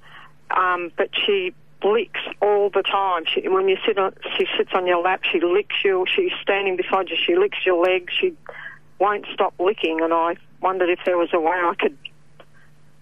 um, 0.51 0.91
but 0.95 1.09
she 1.25 1.53
licks 1.83 2.19
all 2.41 2.69
the 2.69 2.83
time. 2.83 3.23
She, 3.25 3.47
when 3.47 3.67
you 3.67 3.77
sit 3.85 3.97
on, 3.97 4.13
she 4.37 4.47
sits 4.57 4.71
on 4.73 4.87
your 4.87 5.01
lap. 5.01 5.21
She 5.31 5.39
licks 5.39 5.75
you. 5.83 6.05
She's 6.13 6.31
standing 6.41 6.77
beside 6.77 7.09
you. 7.09 7.17
She 7.23 7.35
licks 7.35 7.57
your 7.65 7.83
legs. 7.83 8.13
She 8.19 8.33
won't 8.99 9.25
stop 9.33 9.53
licking. 9.59 10.01
And 10.01 10.13
I 10.13 10.35
wondered 10.61 10.89
if 10.89 10.99
there 11.05 11.17
was 11.17 11.29
a 11.33 11.39
way 11.39 11.55
I 11.55 11.73
could 11.77 11.97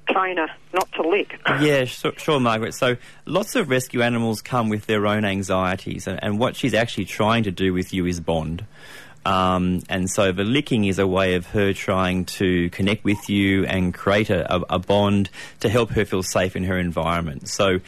train 0.09 0.37
her 0.37 0.47
not 0.73 0.91
to 0.93 1.07
lick. 1.07 1.39
Yeah, 1.61 1.85
sure, 1.85 2.13
sure, 2.17 2.39
Margaret. 2.39 2.73
So 2.73 2.97
lots 3.25 3.55
of 3.55 3.69
rescue 3.69 4.01
animals 4.01 4.41
come 4.41 4.69
with 4.69 4.87
their 4.87 5.07
own 5.07 5.23
anxieties, 5.23 6.05
and, 6.05 6.21
and 6.21 6.37
what 6.37 6.55
she's 6.55 6.73
actually 6.73 7.05
trying 7.05 7.43
to 7.43 7.51
do 7.51 7.73
with 7.73 7.93
you 7.93 8.05
is 8.05 8.19
bond. 8.19 8.65
Um, 9.25 9.82
and 9.89 10.10
so 10.10 10.32
the 10.32 10.44
licking 10.44 10.86
is 10.86 11.00
a 11.00 11.08
way 11.08 11.34
of 11.34 11.48
her 11.48 11.74
trying 11.74 12.25
to 12.25 12.70
connect 12.70 13.03
with 13.03 13.29
you 13.29 13.65
and 13.65 13.94
create 13.94 14.29
a, 14.29 14.55
a, 14.55 14.62
a 14.72 14.79
bond 14.79 15.29
to 15.62 15.70
help 15.70 15.89
her 15.91 16.05
feel 16.05 16.24
safe 16.24 16.55
in 16.55 16.63
her 16.65 16.77
environment. 16.77 17.50
So 17.50 17.79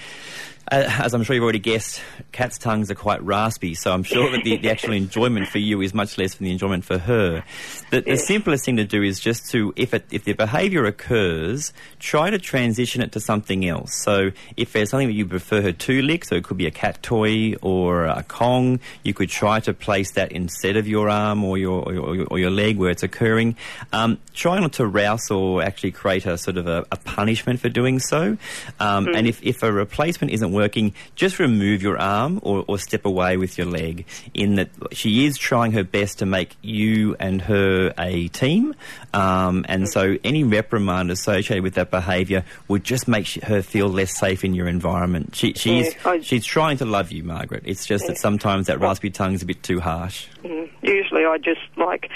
as 0.72 1.14
I'm 1.14 1.24
sure 1.24 1.34
you've 1.34 1.44
already 1.44 1.60
guessed, 1.60 2.02
cats' 2.32 2.58
tongues 2.58 2.92
are 2.92 2.96
quite 2.96 3.24
raspy, 3.24 3.74
so 3.74 3.92
I'm 3.92 4.04
sure 4.04 4.32
that 4.32 4.44
the, 4.44 4.58
the 4.58 4.70
actual 4.70 4.94
enjoyment 5.04 5.48
for 5.48 5.60
you 5.60 5.82
is 5.82 5.94
much 5.94 6.18
less 6.18 6.36
than 6.36 6.46
the 6.46 6.52
enjoyment 6.52 6.86
for 6.86 6.98
her. 6.98 7.44
The, 7.92 8.02
the 8.02 8.18
simplest 8.18 8.66
thing 8.66 8.78
to 8.78 8.86
do 8.86 9.02
is 9.04 9.20
just 9.20 9.50
to, 9.52 9.74
if 9.76 9.94
it, 9.94 10.06
if 10.12 10.24
the 10.24 10.34
behaviour 10.34 10.86
occurs, 10.86 11.74
try 12.00 12.30
to 12.30 12.38
transition 12.38 13.02
it 13.02 13.12
to 13.14 13.20
something 13.20 13.68
else. 13.68 13.96
So 14.04 14.32
if 14.56 14.74
there's 14.74 14.90
something 14.90 15.08
that 15.08 15.14
you 15.14 15.26
prefer 15.26 15.62
her 15.62 15.72
to 15.72 16.02
lick, 16.02 16.26
so 16.26 16.36
it 16.36 16.44
could 16.44 16.58
be 16.58 16.68
a 16.68 16.72
cat 16.72 17.02
toy 17.02 17.54
or 17.62 18.06
a 18.06 18.24
Kong, 18.24 18.80
you 19.04 19.14
could 19.14 19.30
try 19.30 19.60
to 19.62 19.74
place 19.74 20.12
that 20.12 20.32
instead 20.32 20.78
of 20.78 20.88
your 20.88 21.10
arm 21.10 21.44
or 21.44 21.58
your 21.58 21.84
or 21.84 21.94
your, 21.94 22.28
or 22.28 22.40
your 22.40 22.52
leg 22.52 22.78
where 22.78 22.90
it's 22.90 23.04
occurring. 23.04 23.56
Um, 23.94 24.20
try 24.34 24.60
not 24.60 24.74
to 24.74 24.86
rouse 24.86 25.32
or 25.32 25.64
actually 25.64 25.92
create 25.92 26.26
a 26.26 26.38
sort 26.38 26.58
of 26.58 26.68
a, 26.68 26.86
a 26.92 26.98
punishment 26.98 27.60
for 27.60 27.70
doing 27.70 28.00
so. 28.00 28.38
Um, 28.80 29.08
And 29.16 29.28
if, 29.28 29.42
if 29.42 29.64
a 29.64 29.72
replacement 29.72 30.32
isn't 30.34 30.52
working, 30.58 30.94
just 31.16 31.40
remove 31.40 31.82
your 31.82 31.98
arm 31.98 32.40
or, 32.44 32.66
or 32.68 32.78
step 32.80 33.06
away 33.06 33.38
with 33.38 33.58
your 33.58 33.68
leg. 33.68 34.06
In 34.34 34.56
that 34.56 34.70
she 34.92 35.26
is 35.26 35.38
trying 35.38 35.72
her 35.72 35.84
best 35.84 36.20
to 36.20 36.26
make 36.26 36.56
you 36.62 37.16
and 37.20 37.42
her 37.44 37.94
a 37.98 38.28
team, 38.30 38.76
um, 39.14 39.66
and 39.70 39.88
so 39.88 40.18
any 40.24 40.44
reprimand 40.44 41.12
associated 41.12 41.64
with 41.64 41.76
that 41.76 41.92
behaviour 41.92 42.44
would 42.68 42.84
just 42.84 43.08
make 43.08 43.26
sh- 43.28 43.40
her 43.44 43.62
feel 43.62 43.88
less 43.88 44.18
safe 44.18 44.44
in 44.44 44.54
your 44.54 44.68
environment. 44.68 45.36
She, 45.36 45.54
she's 45.54 45.94
Yeah, 45.94 46.10
I- 46.12 46.20
she's 46.22 46.46
trying 46.46 46.78
to 46.78 46.86
love 46.86 47.12
you, 47.12 47.24
Margaret. 47.24 47.64
It's 47.66 47.86
just 47.86 48.08
that 48.08 48.18
sometimes 48.18 48.68
that 48.68 48.80
raspy 48.80 49.10
tongue 49.10 49.34
is 49.34 49.44
a 49.44 49.46
bit 49.46 49.62
too 49.64 49.80
harsh. 49.80 50.28
Mm, 50.44 50.70
Usually, 50.82 51.26
I 51.26 51.38
just 51.38 51.62
like 51.78 52.10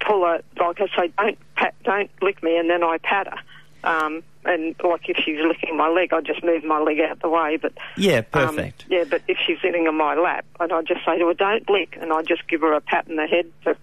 pull 0.00 0.24
her, 0.26 0.42
like 0.58 0.80
I 0.80 0.86
say, 0.96 1.12
don't 1.16 1.38
pat, 1.56 1.74
don't 1.84 2.10
lick 2.20 2.42
me, 2.42 2.56
and 2.58 2.68
then 2.68 2.82
I 2.82 2.98
pat 2.98 3.28
her. 3.28 3.38
Um, 3.84 4.22
and 4.44 4.74
like 4.82 5.08
if 5.08 5.16
she's 5.24 5.38
licking 5.40 5.76
my 5.76 5.88
leg, 5.88 6.12
I 6.12 6.20
just 6.20 6.42
move 6.42 6.64
my 6.64 6.80
leg 6.80 7.00
out 7.00 7.20
the 7.20 7.28
way. 7.28 7.56
But 7.56 7.72
Yeah, 7.96 8.18
um, 8.18 8.24
perfect. 8.32 8.84
yeah, 8.88 9.04
but 9.08 9.22
if 9.28 9.38
she's 9.46 9.58
sitting 9.60 9.86
on 9.88 9.96
my 9.96 10.14
lap, 10.14 10.44
and 10.60 10.72
I 10.72 10.82
just 10.82 11.04
say 11.04 11.18
to 11.18 11.26
her, 11.28 11.34
"Don't 11.34 11.68
lick," 11.70 11.96
and 12.00 12.12
I 12.12 12.22
just 12.22 12.46
give 12.48 12.60
her 12.62 12.72
a 12.72 12.80
pat 12.80 13.08
in 13.08 13.16
the 13.16 13.26
head 13.26 13.46
to 13.64 13.76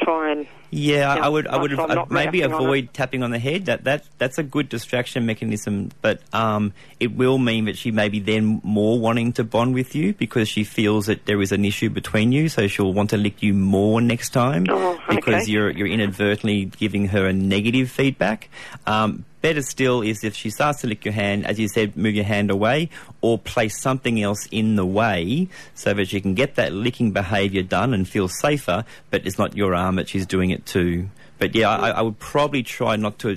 try 0.00 0.32
and 0.32 0.46
Yeah, 0.70 1.12
I- 1.12 1.16
Yeah, 1.18 1.24
I 1.26 1.28
would, 1.28 1.46
I 1.46 1.56
would 1.56 1.70
so 1.70 1.76
have, 1.76 1.90
I'm 1.92 1.98
I'd 2.00 2.10
maybe 2.10 2.38
reacting 2.38 2.52
on 2.54 2.62
avoid 2.64 2.92
tapping 2.92 3.22
on 3.22 3.30
the 3.30 3.38
head. 3.38 3.66
That 3.66 3.84
that 3.84 4.02
that's 4.18 4.38
a 4.38 4.42
good 4.42 4.68
distraction 4.68 5.24
mechanism, 5.24 5.90
but 6.02 6.20
um, 6.34 6.72
it 6.98 7.14
will 7.14 7.38
mean 7.38 7.66
that 7.66 7.78
she 7.78 7.92
may 7.92 8.08
be 8.08 8.18
then 8.18 8.60
more 8.64 8.98
wanting 8.98 9.32
to 9.34 9.44
bond 9.44 9.72
with 9.74 9.94
you 9.94 10.12
because 10.14 10.48
she 10.48 10.64
feels 10.64 11.06
that 11.06 11.26
there 11.26 11.40
is 11.40 11.52
an 11.52 11.64
issue 11.64 11.90
between 11.90 12.32
you, 12.32 12.48
so 12.48 12.66
she'll 12.66 12.92
want 12.92 13.10
to 13.10 13.16
lick 13.16 13.40
you 13.40 13.54
more 13.54 14.00
next 14.00 14.30
time 14.30 14.66
Oh, 14.68 14.98
because 15.08 15.44
okay. 15.44 15.52
you're 15.52 15.70
you're 15.70 15.86
inadvertently 15.86 16.64
giving 16.64 17.06
her 17.08 17.26
a 17.28 17.32
negative 17.32 17.88
feedback. 17.88 18.48
Um, 18.84 19.24
better 19.44 19.60
still 19.60 20.00
is 20.00 20.24
if 20.24 20.34
she 20.34 20.48
starts 20.48 20.80
to 20.80 20.86
lick 20.86 21.04
your 21.04 21.12
hand, 21.12 21.46
as 21.46 21.60
you 21.60 21.68
said, 21.68 21.94
move 21.98 22.14
your 22.14 22.24
hand 22.24 22.50
away 22.50 22.88
or 23.20 23.38
place 23.38 23.78
something 23.78 24.22
else 24.22 24.46
in 24.50 24.76
the 24.76 24.86
way 24.86 25.46
so 25.74 25.92
that 25.92 26.08
she 26.08 26.18
can 26.18 26.32
get 26.32 26.54
that 26.54 26.72
licking 26.72 27.12
behaviour 27.12 27.62
done 27.62 27.92
and 27.92 28.08
feel 28.08 28.26
safer, 28.26 28.86
but 29.10 29.26
it's 29.26 29.36
not 29.36 29.54
your 29.54 29.74
arm 29.74 29.96
that 29.96 30.08
she's 30.08 30.24
doing 30.24 30.48
it 30.48 30.64
to. 30.64 31.06
But 31.38 31.54
yeah, 31.54 31.68
I, 31.68 31.90
I 31.90 32.00
would 32.00 32.18
probably 32.18 32.62
try 32.62 32.96
not 32.96 33.18
to, 33.18 33.36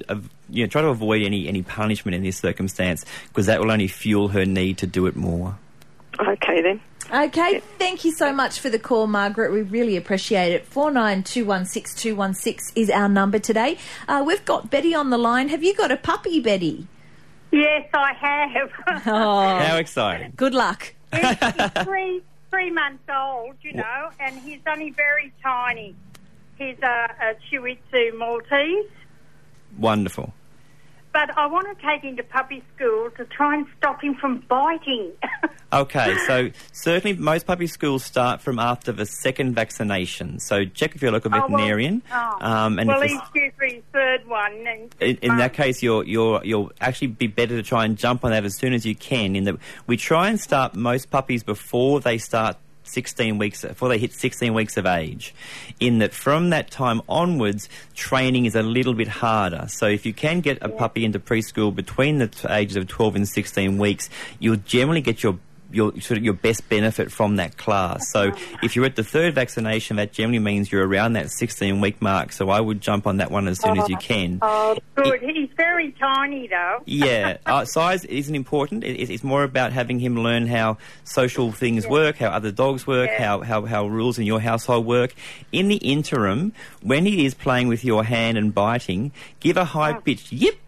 you 0.49 0.63
know, 0.63 0.67
try 0.67 0.81
to 0.81 0.87
avoid 0.87 1.23
any, 1.23 1.45
any 1.45 1.61
punishment 1.61 2.15
in 2.15 2.23
this 2.23 2.37
circumstance 2.37 3.03
because 3.27 3.47
that 3.47 3.59
will 3.59 3.69
only 3.69 3.89
fuel 3.89 4.29
her 4.29 4.45
need 4.45 4.77
to 4.77 4.87
do 4.87 5.07
it 5.07 5.15
more. 5.17 5.57
Okay 6.19 6.61
then. 6.61 6.79
Okay, 7.13 7.61
thank 7.79 8.03
you 8.03 8.11
so 8.11 8.33
much 8.33 8.59
for 8.59 8.69
the 8.69 8.79
call, 8.79 9.07
Margaret. 9.07 9.53
We 9.53 9.61
really 9.61 9.95
appreciate 9.95 10.51
it. 10.51 10.65
Four 10.65 10.91
nine 10.91 11.23
two 11.23 11.45
one 11.45 11.65
six 11.65 11.93
two 11.95 12.15
one 12.15 12.33
six 12.33 12.71
is 12.75 12.89
our 12.89 13.07
number 13.07 13.39
today. 13.39 13.77
Uh, 14.07 14.23
we've 14.27 14.43
got 14.43 14.69
Betty 14.69 14.93
on 14.93 15.09
the 15.09 15.17
line. 15.17 15.47
Have 15.49 15.63
you 15.63 15.73
got 15.73 15.91
a 15.91 15.97
puppy, 15.97 16.39
Betty? 16.41 16.87
Yes, 17.51 17.87
I 17.93 18.13
have. 18.13 18.71
Oh, 19.07 19.57
How 19.59 19.77
exciting! 19.77 20.33
good 20.35 20.53
luck. 20.53 20.93
he's, 21.13 21.21
he's 21.21 21.71
three 21.83 22.21
three 22.49 22.71
months 22.71 23.03
old, 23.13 23.55
you 23.61 23.73
know, 23.73 24.09
and 24.19 24.37
he's 24.39 24.59
only 24.67 24.91
very 24.91 25.31
tiny. 25.41 25.95
He's 26.57 26.77
a, 26.81 27.13
a 27.21 27.35
Shih 27.49 27.77
Tzu 27.91 28.17
Maltese, 28.17 28.89
Wonderful. 29.77 30.33
But 31.17 31.35
I 31.35 31.47
want 31.47 31.65
to 31.75 31.83
take 31.83 32.03
him 32.03 32.15
to 32.17 32.23
puppy 32.23 32.61
school 32.75 33.09
to 33.17 33.25
try 33.25 33.55
and 33.55 33.65
stop 33.75 34.03
him 34.03 34.13
from 34.15 34.43
biting. 34.47 35.11
Okay, 35.73 36.15
so 36.25 36.49
certainly 36.71 37.17
most 37.17 37.45
puppy 37.45 37.67
schools 37.67 38.01
start 38.01 38.39
from 38.39 38.57
after 38.57 38.93
the 38.93 39.05
second 39.05 39.53
vaccination. 39.53 40.39
So 40.39 40.63
check 40.63 40.93
with 40.93 41.01
your 41.01 41.11
local 41.11 41.29
Oh, 41.35 41.39
well- 41.39 41.47
veterinarian. 41.49 42.03
oh. 42.09 42.37
um, 42.39 42.79
and 42.79 42.87
well, 42.87 43.01
he's 43.01 43.19
due 43.33 43.51
for 43.57 43.65
his 43.65 43.83
third 43.91 44.25
one. 44.27 44.65
And 44.65 44.95
in, 45.01 45.17
in 45.17 45.37
that 45.39 45.51
case, 45.51 45.83
you're, 45.83 46.05
you're, 46.05 46.41
you'll 46.45 46.71
actually 46.79 47.07
be 47.07 47.27
better 47.27 47.57
to 47.57 47.63
try 47.63 47.83
and 47.83 47.97
jump 47.97 48.23
on 48.23 48.31
that 48.31 48.45
as 48.45 48.55
soon 48.55 48.71
as 48.71 48.85
you 48.85 48.95
can. 48.95 49.35
In 49.35 49.43
that 49.43 49.57
we 49.87 49.97
try 49.97 50.29
and 50.29 50.39
start 50.39 50.73
most 50.73 51.11
puppies 51.11 51.43
before 51.43 51.99
they 51.99 52.17
start 52.17 52.55
16 52.87 53.37
weeks, 53.37 53.63
before 53.63 53.89
they 53.89 53.97
hit 53.97 54.13
16 54.13 54.53
weeks 54.53 54.77
of 54.77 54.85
age. 54.85 55.33
In 55.79 55.99
that 55.99 56.13
from 56.13 56.49
that 56.51 56.71
time 56.71 57.01
onwards, 57.07 57.69
training 57.95 58.45
is 58.45 58.55
a 58.55 58.63
little 58.63 58.93
bit 58.93 59.07
harder. 59.07 59.65
So 59.67 59.87
if 59.87 60.05
you 60.05 60.13
can 60.13 60.41
get 60.41 60.57
a 60.61 60.69
puppy 60.69 61.05
into 61.05 61.19
preschool 61.19 61.73
between 61.73 62.19
the 62.19 62.29
ages 62.49 62.75
of 62.75 62.87
12 62.87 63.15
and 63.15 63.27
16 63.27 63.77
weeks, 63.77 64.09
you'll 64.39 64.57
generally 64.57 65.01
get 65.01 65.23
your 65.23 65.37
your 65.71 65.91
sort 65.99 66.17
of 66.17 66.23
your 66.23 66.33
best 66.33 66.67
benefit 66.69 67.11
from 67.11 67.35
that 67.37 67.57
class. 67.57 68.09
So 68.11 68.31
if 68.63 68.75
you're 68.75 68.85
at 68.85 68.95
the 68.95 69.03
third 69.03 69.35
vaccination, 69.35 69.97
that 69.97 70.13
generally 70.13 70.39
means 70.39 70.71
you're 70.71 70.87
around 70.87 71.13
that 71.13 71.29
16 71.29 71.81
week 71.81 72.01
mark. 72.01 72.31
So 72.31 72.49
I 72.49 72.59
would 72.61 72.81
jump 72.81 73.05
on 73.05 73.17
that 73.17 73.31
one 73.31 73.47
as 73.47 73.59
soon 73.61 73.77
as 73.77 73.89
you 73.89 73.97
can. 73.97 74.39
oh, 74.41 74.77
good. 74.95 75.21
He's 75.21 75.49
very 75.57 75.91
tiny, 75.93 76.47
though. 76.47 76.79
Yeah, 76.85 77.37
uh, 77.45 77.65
size 77.65 78.05
isn't 78.05 78.33
important. 78.35 78.83
It, 78.83 78.99
it's- 79.01 79.23
more 79.23 79.43
about 79.43 79.73
having 79.73 79.99
him 79.99 80.15
learn 80.23 80.47
how 80.47 80.77
social 81.03 81.51
things 81.51 81.85
work, 81.87 82.17
how 82.17 82.29
other 82.29 82.51
dogs 82.51 82.87
work, 82.87 83.09
Yeah. 83.11 83.23
how, 83.23 83.41
how, 83.41 83.65
how 83.65 83.87
rules 83.87 84.17
in 84.19 84.25
your 84.25 84.39
household 84.39 84.85
work. 84.85 85.13
In 85.51 85.67
the 85.67 85.77
interim, 85.77 86.53
when 86.81 87.05
he 87.05 87.25
is 87.25 87.33
playing 87.33 87.67
with 87.67 87.83
your 87.83 88.03
hand 88.03 88.37
and 88.37 88.53
biting, 88.53 89.11
give 89.39 89.57
a 89.57 89.65
high 89.65 89.93
pitched 89.93 90.31
yip, 90.31 90.59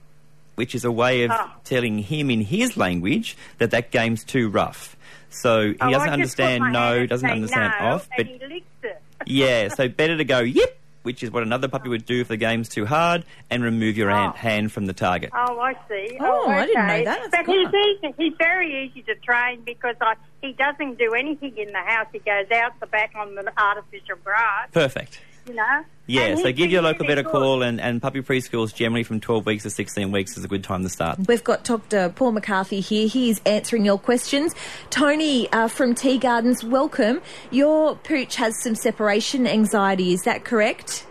which 0.60 0.76
is 0.76 0.84
a 0.84 0.92
way 0.92 1.24
of 1.24 1.32
Oh. 1.34 1.50
telling 1.64 2.00
him 2.00 2.30
in 2.30 2.42
his 2.42 2.76
language 2.76 3.38
that 3.60 3.72
that 3.72 3.92
game's 3.92 4.26
too 4.26 4.50
rough. 4.50 4.98
So 5.30 5.70
he 5.70 5.78
Oh, 5.80 5.90
doesn't 5.90 6.10
understand 6.10 6.74
no, 6.74 7.06
doesn't 7.06 7.30
understand 7.30 7.74
no, 7.80 7.86
off, 7.94 8.10
but 8.10 8.28
and 8.28 8.42
he 8.42 8.46
licks 8.56 8.66
it. 8.84 9.02
yeah, 9.26 9.70
so 9.70 9.88
better 9.88 10.18
to 10.18 10.26
go 10.26 10.40
yip, 10.40 10.78
which 11.04 11.24
is 11.24 11.32
what 11.32 11.44
another 11.44 11.70
puppy 11.70 11.88
would 11.88 12.06
do 12.06 12.20
if 12.20 12.28
the 12.28 12.36
game's 12.36 12.68
too 12.68 12.86
hard, 12.86 13.24
and 13.50 13.64
remove 13.64 13.96
your 13.96 14.10
hand, 14.10 14.34
Oh. 14.36 14.38
hand 14.38 14.72
from 14.74 14.86
the 14.86 14.92
target. 14.92 15.30
Oh, 15.34 15.62
I 15.62 15.76
see. 15.88 16.18
Oh, 16.20 16.50
I 16.50 16.64
oh, 16.64 16.66
didn't 16.66 16.88
know 16.88 17.04
that. 17.06 17.32
That's 17.32 17.48
but 17.48 17.56
he's 17.56 17.70
easy. 17.74 18.14
He's 18.18 18.34
very 18.38 18.84
easy 18.86 19.02
to 19.04 19.16
train 19.16 19.62
because 19.66 19.96
I, 20.02 20.16
he 20.42 20.52
doesn't 20.52 20.98
do 21.00 21.14
anything 21.14 21.58
in 21.58 21.72
the 21.72 21.80
house. 21.80 22.08
He 22.12 22.20
goes 22.20 22.52
out 22.52 22.78
the 22.82 22.88
back 22.88 23.14
on 23.16 23.36
the 23.36 23.50
artificial 23.58 24.18
grass. 24.26 24.68
Perfect. 24.74 25.22
You 25.50 25.56
know. 25.56 25.84
Yeah, 26.06 26.36
so 26.36 26.52
give 26.52 26.70
your 26.70 26.84
local 26.84 27.08
vet 27.08 27.18
a 27.18 27.24
call, 27.24 27.64
and, 27.64 27.82
and 27.82 28.00
puppy 28.00 28.22
preschools 28.22 28.72
generally 28.72 29.02
from 29.02 29.20
12 29.20 29.48
weeks 29.48 29.64
to 29.64 29.72
16 29.72 30.12
weeks 30.12 30.38
is 30.38 30.44
a 30.44 30.48
good 30.48 30.64
time 30.64 30.84
to 30.84 30.90
start. 30.90 31.18
We've 31.28 31.44
got 31.44 31.64
Dr. 31.64 32.10
Paul 32.10 32.34
McCarthy 32.34 32.82
here. 32.82 33.08
He's 33.08 33.42
answering 33.48 33.84
your 33.84 33.98
questions. 33.98 34.54
Tony 34.92 35.52
uh, 35.52 35.68
from 35.68 35.96
Tea 35.96 36.20
Gardens, 36.20 36.64
welcome. 36.64 37.24
Your 37.50 37.96
pooch 37.96 38.36
has 38.36 38.62
some 38.62 38.76
separation 38.76 39.48
anxiety, 39.48 40.14
is 40.14 40.22
that 40.22 40.46
correct? 40.46 41.08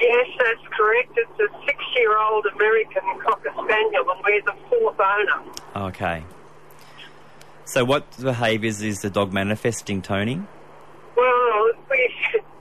Yes, 0.00 0.28
that's 0.38 0.76
correct. 0.76 1.10
It's 1.16 1.40
a 1.40 1.66
six-year-old 1.66 2.46
American 2.54 3.02
Cocker 3.18 3.50
Spaniel, 3.50 4.04
and 4.08 4.22
we're 4.24 4.42
the 4.42 4.54
fourth 4.68 5.00
owner. 5.00 5.88
Okay. 5.88 6.22
So 7.64 7.84
what 7.84 8.04
behaviours 8.20 8.82
is 8.82 9.00
the 9.00 9.10
dog 9.10 9.32
manifesting, 9.32 10.00
Tony? 10.00 10.42
Well, 11.16 11.70
we 11.90 12.14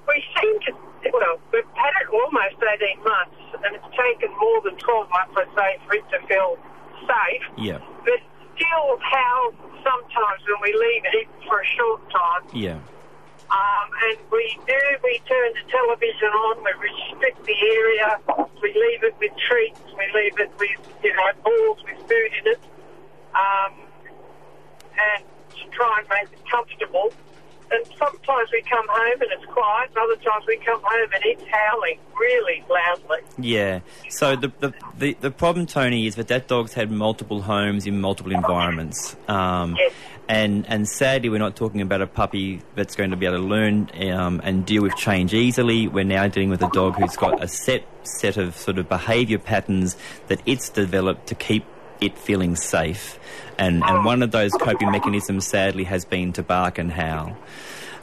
we 0.08 0.24
seem 0.42 0.60
to 0.62 0.87
well, 1.14 1.40
we've 1.54 1.64
had 1.76 1.94
it 2.02 2.08
almost 2.12 2.58
eighteen 2.62 3.04
months, 3.04 3.38
and 3.64 3.76
it's 3.76 3.92
taken 3.96 4.32
more 4.40 4.62
than 4.62 4.76
twelve 4.78 5.10
months, 5.10 5.34
I 5.38 5.46
say, 5.56 5.70
for 5.86 5.94
it 5.96 6.06
to 6.12 6.20
feel 6.28 6.58
safe. 7.06 7.44
Yeah, 7.58 7.80
But 8.04 8.20
still, 8.56 8.98
how 9.02 9.54
sometimes 9.84 10.42
when 10.48 10.60
we 10.62 10.74
leave 10.74 11.04
it, 11.06 11.14
even 11.22 11.48
for 11.48 11.62
a 11.62 11.66
short 11.78 12.02
time, 12.10 12.44
yeah, 12.54 12.80
Um, 13.48 13.88
and 14.10 14.18
we 14.32 14.60
do, 14.68 14.82
we 15.04 15.22
turn 15.30 15.54
the 15.56 15.72
television 15.72 16.28
on, 16.28 16.64
we 16.66 16.74
restrict 16.84 17.46
the 17.46 17.56
area, 17.56 18.20
we 18.62 18.74
leave 18.74 19.04
it 19.04 19.16
with 19.20 19.32
treats, 19.48 19.80
we 19.96 20.06
leave 20.14 20.38
it 20.40 20.52
with, 20.60 20.76
you 21.04 21.14
know, 21.16 21.32
balls 21.44 21.80
with 21.86 21.98
food 22.10 22.32
in 22.42 22.52
it, 22.52 22.60
um, 23.36 23.74
and 25.00 25.24
to 25.56 25.70
try 25.72 26.00
and 26.00 26.08
make 26.10 26.34
it 26.34 26.44
comfortable. 26.52 26.87
Sometimes 28.38 28.52
we 28.52 28.62
come 28.70 28.86
home 28.88 29.22
and 29.22 29.32
it's 29.32 29.46
quiet, 29.46 29.90
and 29.90 29.98
other 29.98 30.16
times 30.18 30.46
we 30.48 30.58
come 30.58 30.80
home 30.84 31.10
and 31.14 31.24
it's 31.26 31.44
howling 31.50 31.98
really 32.20 32.64
loudly. 32.70 33.20
yeah. 33.40 33.80
So 34.10 34.36
the, 34.36 34.52
the, 34.60 34.74
the, 34.98 35.18
the 35.22 35.32
problem, 35.32 35.66
Tony, 35.66 36.06
is 36.08 36.16
that 36.16 36.28
that 36.28 36.48
dog's 36.48 36.74
had 36.74 36.92
multiple 36.92 37.42
homes 37.42 37.88
in 37.88 38.00
multiple 38.00 38.32
environments. 38.34 39.16
Um, 39.28 39.76
Yes. 39.78 39.92
and, 40.30 40.68
and 40.68 40.88
sadly, 40.88 41.30
we're 41.30 41.40
not 41.40 41.56
talking 41.56 41.82
about 41.82 42.02
a 42.02 42.08
puppy 42.08 42.62
that's 42.76 42.96
going 42.96 43.10
to 43.12 43.18
be 43.18 43.26
able 43.26 43.38
to 43.38 43.44
learn 43.44 43.90
um, 44.12 44.40
and 44.44 44.66
deal 44.66 44.84
with 44.84 44.96
change 44.96 45.34
easily. 45.34 45.88
We're 45.88 46.04
now 46.04 46.28
dealing 46.28 46.50
with 46.50 46.62
a 46.62 46.70
dog 46.70 46.96
who's 46.96 47.16
got 47.16 47.44
a 47.44 47.48
set 47.48 47.86
set 48.04 48.38
of 48.38 48.56
sort 48.56 48.78
of 48.78 48.88
behaviour 48.88 49.40
patterns 49.40 49.98
that 50.28 50.42
it's 50.46 50.70
developed 50.70 51.28
to 51.28 51.36
keep 51.36 51.66
it 52.02 52.18
feeling 52.18 52.56
safe. 52.56 53.20
And, 53.58 53.84
and 53.84 54.06
one 54.06 54.22
of 54.22 54.30
those 54.32 54.52
coping 54.54 54.92
mechanisms, 54.92 55.48
sadly, 55.48 55.86
has 55.86 56.06
been 56.06 56.34
to 56.34 56.44
bark 56.44 56.78
and 56.78 56.92
howl. 56.92 57.36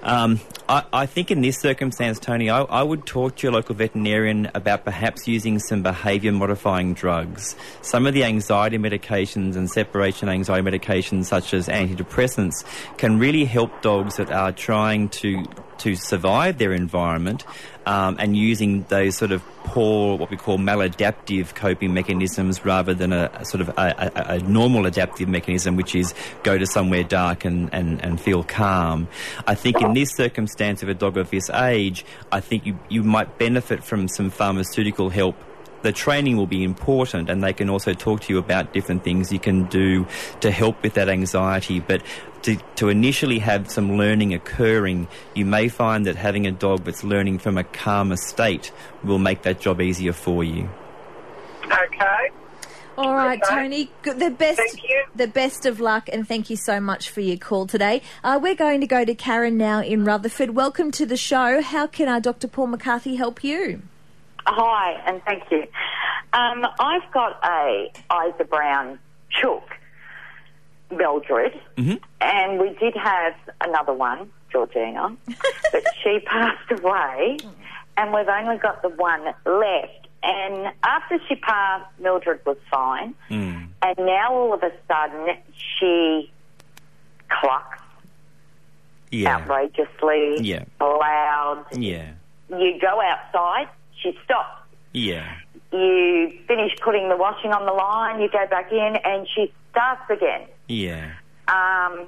Um, 0.04 0.38
I, 0.68 0.84
I, 0.92 1.06
think 1.06 1.30
in 1.30 1.40
this 1.40 1.58
circumstance, 1.58 2.18
Tony, 2.18 2.50
I, 2.50 2.60
I, 2.60 2.82
would 2.82 3.06
talk 3.06 3.36
to 3.36 3.46
your 3.46 3.52
local 3.52 3.74
veterinarian 3.74 4.50
about 4.54 4.84
perhaps 4.84 5.26
using 5.26 5.58
some 5.58 5.82
behaviour 5.82 6.30
modifying 6.30 6.92
drugs. 6.92 7.56
Some 7.80 8.06
of 8.06 8.12
the 8.12 8.22
anxiety 8.22 8.76
medications 8.76 9.56
and 9.56 9.70
separation 9.70 10.28
anxiety 10.28 10.68
medications, 10.68 11.24
such 11.24 11.54
as 11.54 11.68
antidepressants, 11.68 12.66
can 12.98 13.18
really 13.18 13.46
help 13.46 13.80
dogs 13.80 14.16
that 14.16 14.30
are 14.30 14.52
trying 14.52 15.08
to 15.08 15.42
to 15.78 15.94
survive 15.94 16.58
their 16.58 16.72
environment 16.72 17.44
um, 17.86 18.16
and 18.18 18.36
using 18.36 18.84
those 18.88 19.16
sort 19.16 19.32
of 19.32 19.42
poor, 19.64 20.16
what 20.16 20.30
we 20.30 20.36
call 20.36 20.58
maladaptive 20.58 21.54
coping 21.54 21.92
mechanisms 21.92 22.64
rather 22.64 22.94
than 22.94 23.12
a, 23.12 23.30
a 23.34 23.44
sort 23.44 23.60
of 23.60 23.68
a, 23.70 24.12
a, 24.14 24.34
a, 24.34 24.38
normal 24.40 24.86
adaptive 24.86 25.28
mechanism, 25.28 25.76
which 25.76 25.94
is 25.94 26.14
go 26.42 26.56
to 26.56 26.66
somewhere 26.66 27.04
dark 27.04 27.44
and, 27.44 27.68
and, 27.72 28.02
and 28.02 28.20
feel 28.20 28.42
calm. 28.44 29.08
I 29.46 29.54
think 29.54 29.80
in 29.80 29.94
this 29.94 30.10
circumstance 30.10 30.82
of 30.82 30.88
a 30.88 30.94
dog 30.94 31.16
of 31.16 31.30
this 31.30 31.50
age, 31.50 32.04
I 32.32 32.40
think 32.40 32.66
you, 32.66 32.78
you 32.88 33.02
might 33.02 33.38
benefit 33.38 33.84
from 33.84 34.08
some 34.08 34.30
pharmaceutical 34.30 35.10
help 35.10 35.36
the 35.84 35.92
training 35.92 36.38
will 36.38 36.46
be 36.46 36.64
important 36.64 37.28
and 37.28 37.44
they 37.44 37.52
can 37.52 37.68
also 37.68 37.92
talk 37.92 38.22
to 38.22 38.32
you 38.32 38.38
about 38.38 38.72
different 38.72 39.04
things 39.04 39.30
you 39.30 39.38
can 39.38 39.64
do 39.64 40.06
to 40.40 40.50
help 40.50 40.82
with 40.82 40.94
that 40.94 41.10
anxiety. 41.10 41.78
But 41.78 42.02
to, 42.42 42.56
to 42.76 42.88
initially 42.88 43.38
have 43.40 43.70
some 43.70 43.98
learning 43.98 44.32
occurring, 44.32 45.08
you 45.34 45.44
may 45.44 45.68
find 45.68 46.06
that 46.06 46.16
having 46.16 46.46
a 46.46 46.52
dog 46.52 46.84
that's 46.84 47.04
learning 47.04 47.38
from 47.38 47.58
a 47.58 47.64
calmer 47.64 48.16
state 48.16 48.72
will 49.04 49.18
make 49.18 49.42
that 49.42 49.60
job 49.60 49.82
easier 49.82 50.14
for 50.14 50.42
you. 50.42 50.70
Okay. 51.64 52.30
All 52.96 53.14
right, 53.14 53.42
okay. 53.42 53.54
Tony. 53.54 53.90
The 54.04 54.30
best, 54.30 54.58
thank 54.58 54.82
you. 54.84 55.04
the 55.14 55.26
best 55.26 55.66
of 55.66 55.80
luck, 55.80 56.08
and 56.10 56.26
thank 56.26 56.48
you 56.48 56.56
so 56.56 56.80
much 56.80 57.10
for 57.10 57.20
your 57.20 57.36
call 57.36 57.66
today. 57.66 58.00
Uh, 58.22 58.38
we're 58.40 58.54
going 58.54 58.80
to 58.80 58.86
go 58.86 59.04
to 59.04 59.14
Karen 59.14 59.58
now 59.58 59.82
in 59.82 60.04
Rutherford. 60.04 60.50
Welcome 60.50 60.92
to 60.92 61.04
the 61.04 61.16
show. 61.16 61.60
How 61.60 61.86
can 61.86 62.08
our 62.08 62.20
Dr. 62.20 62.48
Paul 62.48 62.68
McCarthy 62.68 63.16
help 63.16 63.44
you? 63.44 63.82
Hi, 64.46 65.00
and 65.06 65.22
thank 65.24 65.50
you. 65.50 65.66
Um, 66.32 66.66
I've 66.78 67.10
got 67.12 67.38
a 67.44 67.90
Isa 68.28 68.44
Brown 68.44 68.98
chook, 69.30 69.64
Mildred, 70.90 71.58
mm-hmm. 71.76 71.94
and 72.20 72.60
we 72.60 72.76
did 72.80 72.94
have 72.96 73.34
another 73.60 73.94
one, 73.94 74.30
Georgina, 74.50 75.16
but 75.72 75.84
she 76.02 76.20
passed 76.26 76.70
away, 76.72 77.38
and 77.96 78.12
we've 78.12 78.28
only 78.28 78.58
got 78.58 78.82
the 78.82 78.90
one 78.90 79.24
left. 79.46 80.08
And 80.22 80.72
after 80.82 81.18
she 81.28 81.36
passed, 81.36 81.86
Mildred 81.98 82.40
was 82.44 82.56
fine, 82.70 83.14
mm. 83.30 83.68
and 83.82 83.98
now 83.98 84.32
all 84.32 84.52
of 84.52 84.62
a 84.62 84.72
sudden 84.88 85.36
she 85.78 86.30
clucks 87.28 87.78
yeah. 89.10 89.36
outrageously, 89.36 90.38
yeah. 90.40 90.64
loud. 90.80 91.64
Yeah. 91.72 92.12
You 92.50 92.78
go 92.80 93.00
outside 93.00 93.68
she 94.04 94.16
stops. 94.24 94.60
Yeah. 94.92 95.28
You 95.72 96.32
finish 96.46 96.72
putting 96.84 97.08
the 97.08 97.16
washing 97.16 97.50
on 97.52 97.66
the 97.66 97.72
line, 97.72 98.20
you 98.20 98.28
go 98.30 98.46
back 98.48 98.70
in, 98.70 98.96
and 99.04 99.26
she 99.34 99.52
starts 99.72 100.08
again. 100.08 100.42
Yeah. 100.68 101.06
Um, 101.48 102.06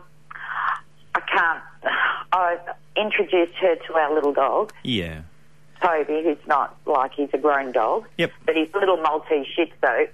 I 1.15 1.21
can't. 1.27 1.63
I 2.33 2.59
introduced 2.97 3.55
her 3.61 3.75
to 3.89 3.95
our 3.95 4.15
little 4.15 4.33
dog. 4.33 4.73
Yeah. 4.85 5.23
Toby, 5.83 6.23
who's 6.23 6.39
not 6.47 6.77
like 6.87 7.13
he's 7.15 7.29
a 7.33 7.39
grown 7.39 7.73
dog. 7.73 8.07
Yep. 8.19 8.33
But 8.45 8.57
he's 8.57 8.69
a 8.75 8.79
little 8.79 8.99
Maltese 8.99 9.47
Shih 9.55 9.67
Tzu. 9.83 10.07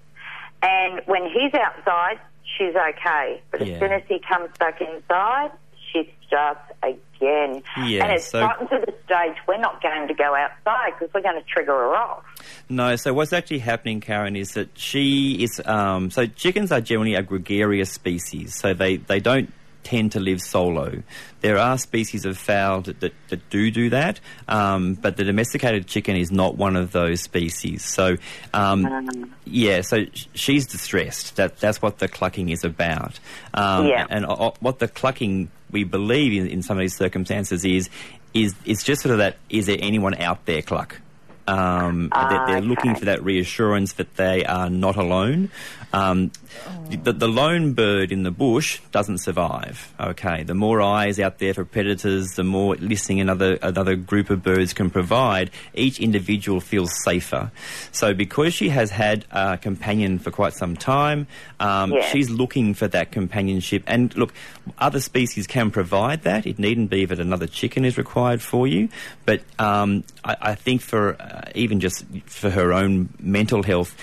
And 0.62 1.02
when 1.06 1.24
he's 1.30 1.52
outside, 1.54 2.18
she's 2.56 2.74
okay. 2.74 3.42
But 3.50 3.66
Yeah. 3.66 3.74
as 3.74 3.80
soon 3.80 3.92
as 3.92 4.02
he 4.08 4.18
comes 4.20 4.50
back 4.58 4.80
inside, 4.80 5.50
she 5.92 6.12
starts 6.26 6.60
again. 6.82 7.62
Yeah, 7.84 8.04
and 8.04 8.12
it's 8.12 8.28
so- 8.28 8.40
gotten 8.40 8.68
to 8.68 8.84
the 8.86 8.92
stage 9.04 9.36
we're 9.46 9.58
not 9.58 9.82
going 9.82 10.08
to 10.08 10.14
go 10.14 10.34
outside 10.34 10.92
because 10.98 11.12
we're 11.14 11.22
going 11.22 11.40
to 11.40 11.46
trigger 11.46 11.72
her 11.72 11.94
off. 11.94 12.24
No, 12.68 12.96
so 12.96 13.12
what's 13.12 13.32
actually 13.32 13.58
happening, 13.58 14.00
Karen, 14.00 14.36
is 14.36 14.52
that 14.54 14.70
she 14.78 15.42
is. 15.42 15.60
Um, 15.64 16.10
so 16.10 16.26
chickens 16.26 16.72
are 16.72 16.80
generally 16.80 17.14
a 17.14 17.22
gregarious 17.22 17.90
species, 17.92 18.54
so 18.54 18.74
they, 18.74 18.96
they 18.96 19.20
don't 19.20 19.52
tend 19.82 20.12
to 20.12 20.20
live 20.20 20.40
solo. 20.40 21.02
There 21.40 21.58
are 21.58 21.76
species 21.76 22.24
of 22.24 22.38
fowl 22.38 22.82
that, 22.82 23.00
that, 23.00 23.12
that 23.28 23.50
do 23.50 23.70
do 23.70 23.90
that, 23.90 24.20
um, 24.48 24.94
but 24.94 25.16
the 25.16 25.24
domesticated 25.24 25.86
chicken 25.86 26.16
is 26.16 26.30
not 26.30 26.56
one 26.56 26.76
of 26.76 26.92
those 26.92 27.20
species. 27.20 27.84
So, 27.84 28.16
um, 28.54 29.34
yeah, 29.44 29.80
so 29.80 30.04
she's 30.34 30.66
distressed. 30.66 31.36
That, 31.36 31.58
that's 31.58 31.82
what 31.82 31.98
the 31.98 32.08
clucking 32.08 32.48
is 32.48 32.64
about. 32.64 33.18
Um, 33.54 33.86
Yeah. 33.86 34.06
And 34.08 34.24
uh, 34.24 34.32
uh, 34.32 34.50
what 34.60 34.78
the 34.78 34.88
clucking, 34.88 35.50
we 35.70 35.84
believe 35.84 36.40
in, 36.40 36.46
in 36.48 36.62
some 36.62 36.76
of 36.76 36.80
these 36.80 36.96
circumstances, 36.96 37.64
is, 37.64 37.90
is 38.34 38.54
it's 38.64 38.84
just 38.84 39.02
sort 39.02 39.12
of 39.12 39.18
that, 39.18 39.36
is 39.50 39.66
there 39.66 39.78
anyone 39.80 40.14
out 40.14 40.46
there 40.46 40.62
cluck? 40.62 41.00
Um, 41.48 42.08
they're, 42.14 42.46
they're 42.46 42.60
looking 42.60 42.94
for 42.94 43.06
that 43.06 43.24
reassurance 43.24 43.94
that 43.94 44.14
they 44.14 44.44
are 44.44 44.70
not 44.70 44.96
alone. 44.96 45.50
Um, 45.92 46.32
the, 46.90 47.12
the 47.12 47.28
lone 47.28 47.72
bird 47.74 48.12
in 48.12 48.22
the 48.22 48.30
bush 48.30 48.80
doesn't 48.92 49.18
survive. 49.18 49.92
Okay, 50.00 50.42
the 50.42 50.54
more 50.54 50.80
eyes 50.80 51.18
out 51.20 51.38
there 51.38 51.54
for 51.54 51.64
predators, 51.64 52.34
the 52.34 52.44
more 52.44 52.76
listening 52.76 53.20
another 53.20 53.58
another 53.62 53.94
group 53.96 54.30
of 54.30 54.42
birds 54.42 54.72
can 54.72 54.90
provide. 54.90 55.50
Each 55.74 55.98
individual 56.00 56.60
feels 56.60 56.92
safer. 57.04 57.50
So, 57.92 58.14
because 58.14 58.54
she 58.54 58.68
has 58.70 58.90
had 58.90 59.24
a 59.30 59.58
companion 59.58 60.18
for 60.18 60.30
quite 60.30 60.54
some 60.54 60.76
time, 60.76 61.26
um, 61.60 61.92
Yeah. 61.92 62.06
she's 62.10 62.30
looking 62.30 62.74
for 62.74 62.88
that 62.88 63.12
companionship. 63.12 63.82
And 63.86 64.14
look, 64.16 64.32
other 64.78 65.00
species 65.00 65.46
can 65.46 65.70
provide 65.70 66.22
that. 66.22 66.46
It 66.46 66.58
needn't 66.58 66.90
be 66.90 67.04
that 67.04 67.18
another 67.18 67.46
chicken 67.46 67.84
is 67.84 67.96
required 67.98 68.40
for 68.42 68.66
you, 68.66 68.88
but 69.26 69.40
um, 69.58 70.04
I, 70.24 70.36
I 70.40 70.54
think 70.54 70.80
for 70.82 71.14
uh, 71.20 71.50
even 71.54 71.80
just 71.80 72.04
for 72.26 72.50
her 72.50 72.72
own 72.72 73.08
mental 73.20 73.62
health, 73.62 73.96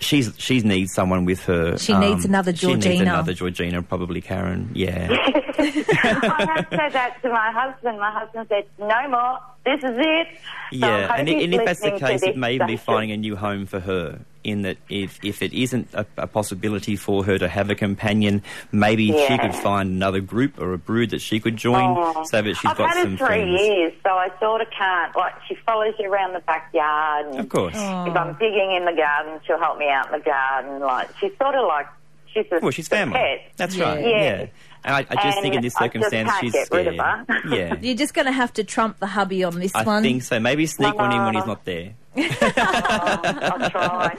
she's 0.00 0.32
she 0.38 0.60
needs 0.60 0.92
someone 0.92 1.24
with 1.24 1.40
her. 1.44 1.76
She 1.78 1.94
needs 1.96 2.24
um, 2.24 2.30
another 2.32 2.52
Georgina. 2.52 2.82
She 2.82 2.88
needs 2.88 2.98
Georgina. 2.98 3.12
another 3.14 3.32
Georgina, 3.34 3.82
probably 3.82 4.20
Karen. 4.20 4.70
Yeah. 4.74 5.08
I 5.58 6.46
have 6.56 6.66
said 6.70 6.92
that 6.92 7.16
to 7.22 7.28
my 7.30 7.50
husband. 7.50 7.98
My 7.98 8.10
husband 8.10 8.46
said, 8.48 8.64
"No 8.78 9.08
more. 9.08 9.38
This 9.64 9.78
is 9.84 9.96
it." 9.98 10.28
So 10.72 10.86
Yeah, 10.86 11.08
I 11.10 11.16
and, 11.18 11.28
i- 11.28 11.32
and 11.32 11.54
if 11.54 11.64
that's 11.64 11.80
the 11.80 11.92
case, 11.98 12.22
it 12.22 12.36
may 12.36 12.58
be 12.58 12.76
finding 12.76 13.12
a 13.12 13.16
new 13.16 13.36
home 13.36 13.66
for 13.66 13.80
her. 13.80 14.20
In 14.42 14.62
that, 14.62 14.78
if 14.88 15.22
if 15.22 15.42
it 15.42 15.52
isn't 15.52 15.88
a, 15.92 16.06
a 16.16 16.26
possibility 16.26 16.96
for 16.96 17.22
her 17.24 17.36
to 17.38 17.46
have 17.46 17.68
a 17.68 17.74
companion, 17.74 18.42
maybe 18.72 19.12
she 19.12 19.36
could 19.36 19.54
find 19.54 19.90
another 19.90 20.20
group 20.20 20.58
or 20.58 20.72
a 20.72 20.78
brood 20.78 21.10
that 21.10 21.20
she 21.20 21.40
could 21.40 21.56
join, 21.56 21.94
Oh. 21.98 22.24
so 22.24 22.40
that 22.40 22.54
she's 22.56 22.70
I've 22.70 22.78
got 22.78 22.94
had 22.94 23.02
some 23.02 23.10
her 23.12 23.16
three 23.18 23.26
friends. 23.26 23.60
years, 23.60 23.92
so 24.02 24.10
I 24.10 24.28
sort 24.40 24.62
of 24.62 24.68
can't. 24.70 25.14
Like 25.14 25.34
she 25.46 25.56
follows 25.66 25.92
you 25.98 26.10
around 26.10 26.32
the 26.32 26.40
backyard. 26.40 27.26
And 27.26 27.40
Of 27.40 27.48
course. 27.50 27.74
If 27.74 28.16
I'm 28.16 28.32
digging 28.38 28.72
in 28.74 28.86
the 28.86 28.94
garden, 28.96 29.40
she'll 29.46 29.58
help 29.58 29.78
me 29.78 29.90
out 29.90 30.06
in 30.06 30.12
the 30.18 30.24
garden. 30.24 30.80
Like 30.80 31.10
she's 31.18 31.32
sort 31.36 31.54
of 31.54 31.66
like 31.66 31.86
she's 32.32 32.46
a 32.50 32.60
Well, 32.62 32.70
she's 32.70 32.88
family. 32.88 33.18
pet. 33.18 33.52
That's 33.58 33.74
Yeah. 33.76 33.84
right. 33.94 34.00
Yeah. 34.06 34.08
Yeah. 34.22 34.46
And 34.82 34.94
I, 34.94 35.06
I 35.10 35.22
just 35.22 35.42
think 35.42 35.52
in 35.52 35.56
And 35.58 35.64
this 35.64 35.76
I 35.76 35.88
just 35.88 35.92
circumstance, 35.92 36.30
can't 36.30 36.40
she's 36.40 36.52
get 36.54 36.68
rid 36.72 36.86
scared. 36.86 36.98
of 36.98 37.28
her. 37.28 37.48
yeah. 37.54 37.74
You're 37.82 37.94
just 37.96 38.14
going 38.14 38.24
to 38.24 38.32
have 38.32 38.54
to 38.54 38.64
trump 38.64 38.98
the 39.00 39.06
hubby 39.06 39.44
on 39.44 39.58
this 39.60 39.74
I 39.74 39.82
one. 39.82 39.98
I 39.98 40.02
think 40.02 40.22
so. 40.22 40.40
Maybe 40.40 40.64
sneak 40.64 40.94
one 40.94 41.12
in 41.12 41.22
when 41.22 41.34
he's 41.34 41.44
not 41.44 41.66
there. 41.66 41.92
I'll 42.16 43.70
try. 43.70 44.14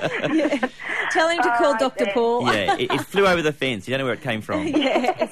Tell 1.11 1.29
him 1.29 1.41
to 1.41 1.49
call 1.57 1.65
All 1.65 1.71
right, 1.73 1.79
Dr. 1.79 2.05
then. 2.05 2.13
Paul. 2.13 2.45
Yeah, 2.53 2.77
it, 2.77 2.91
it 2.91 3.01
flew 3.01 3.27
over 3.27 3.41
the 3.41 3.53
fence. 3.53 3.87
You 3.87 3.91
don't 3.91 3.99
know 3.99 4.05
where 4.05 4.13
it 4.13 4.21
came 4.21 4.41
from. 4.41 4.65
yes. 4.67 5.31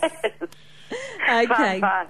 Okay. 1.29 1.79
Fun, 1.79 1.81
fun. 1.81 2.07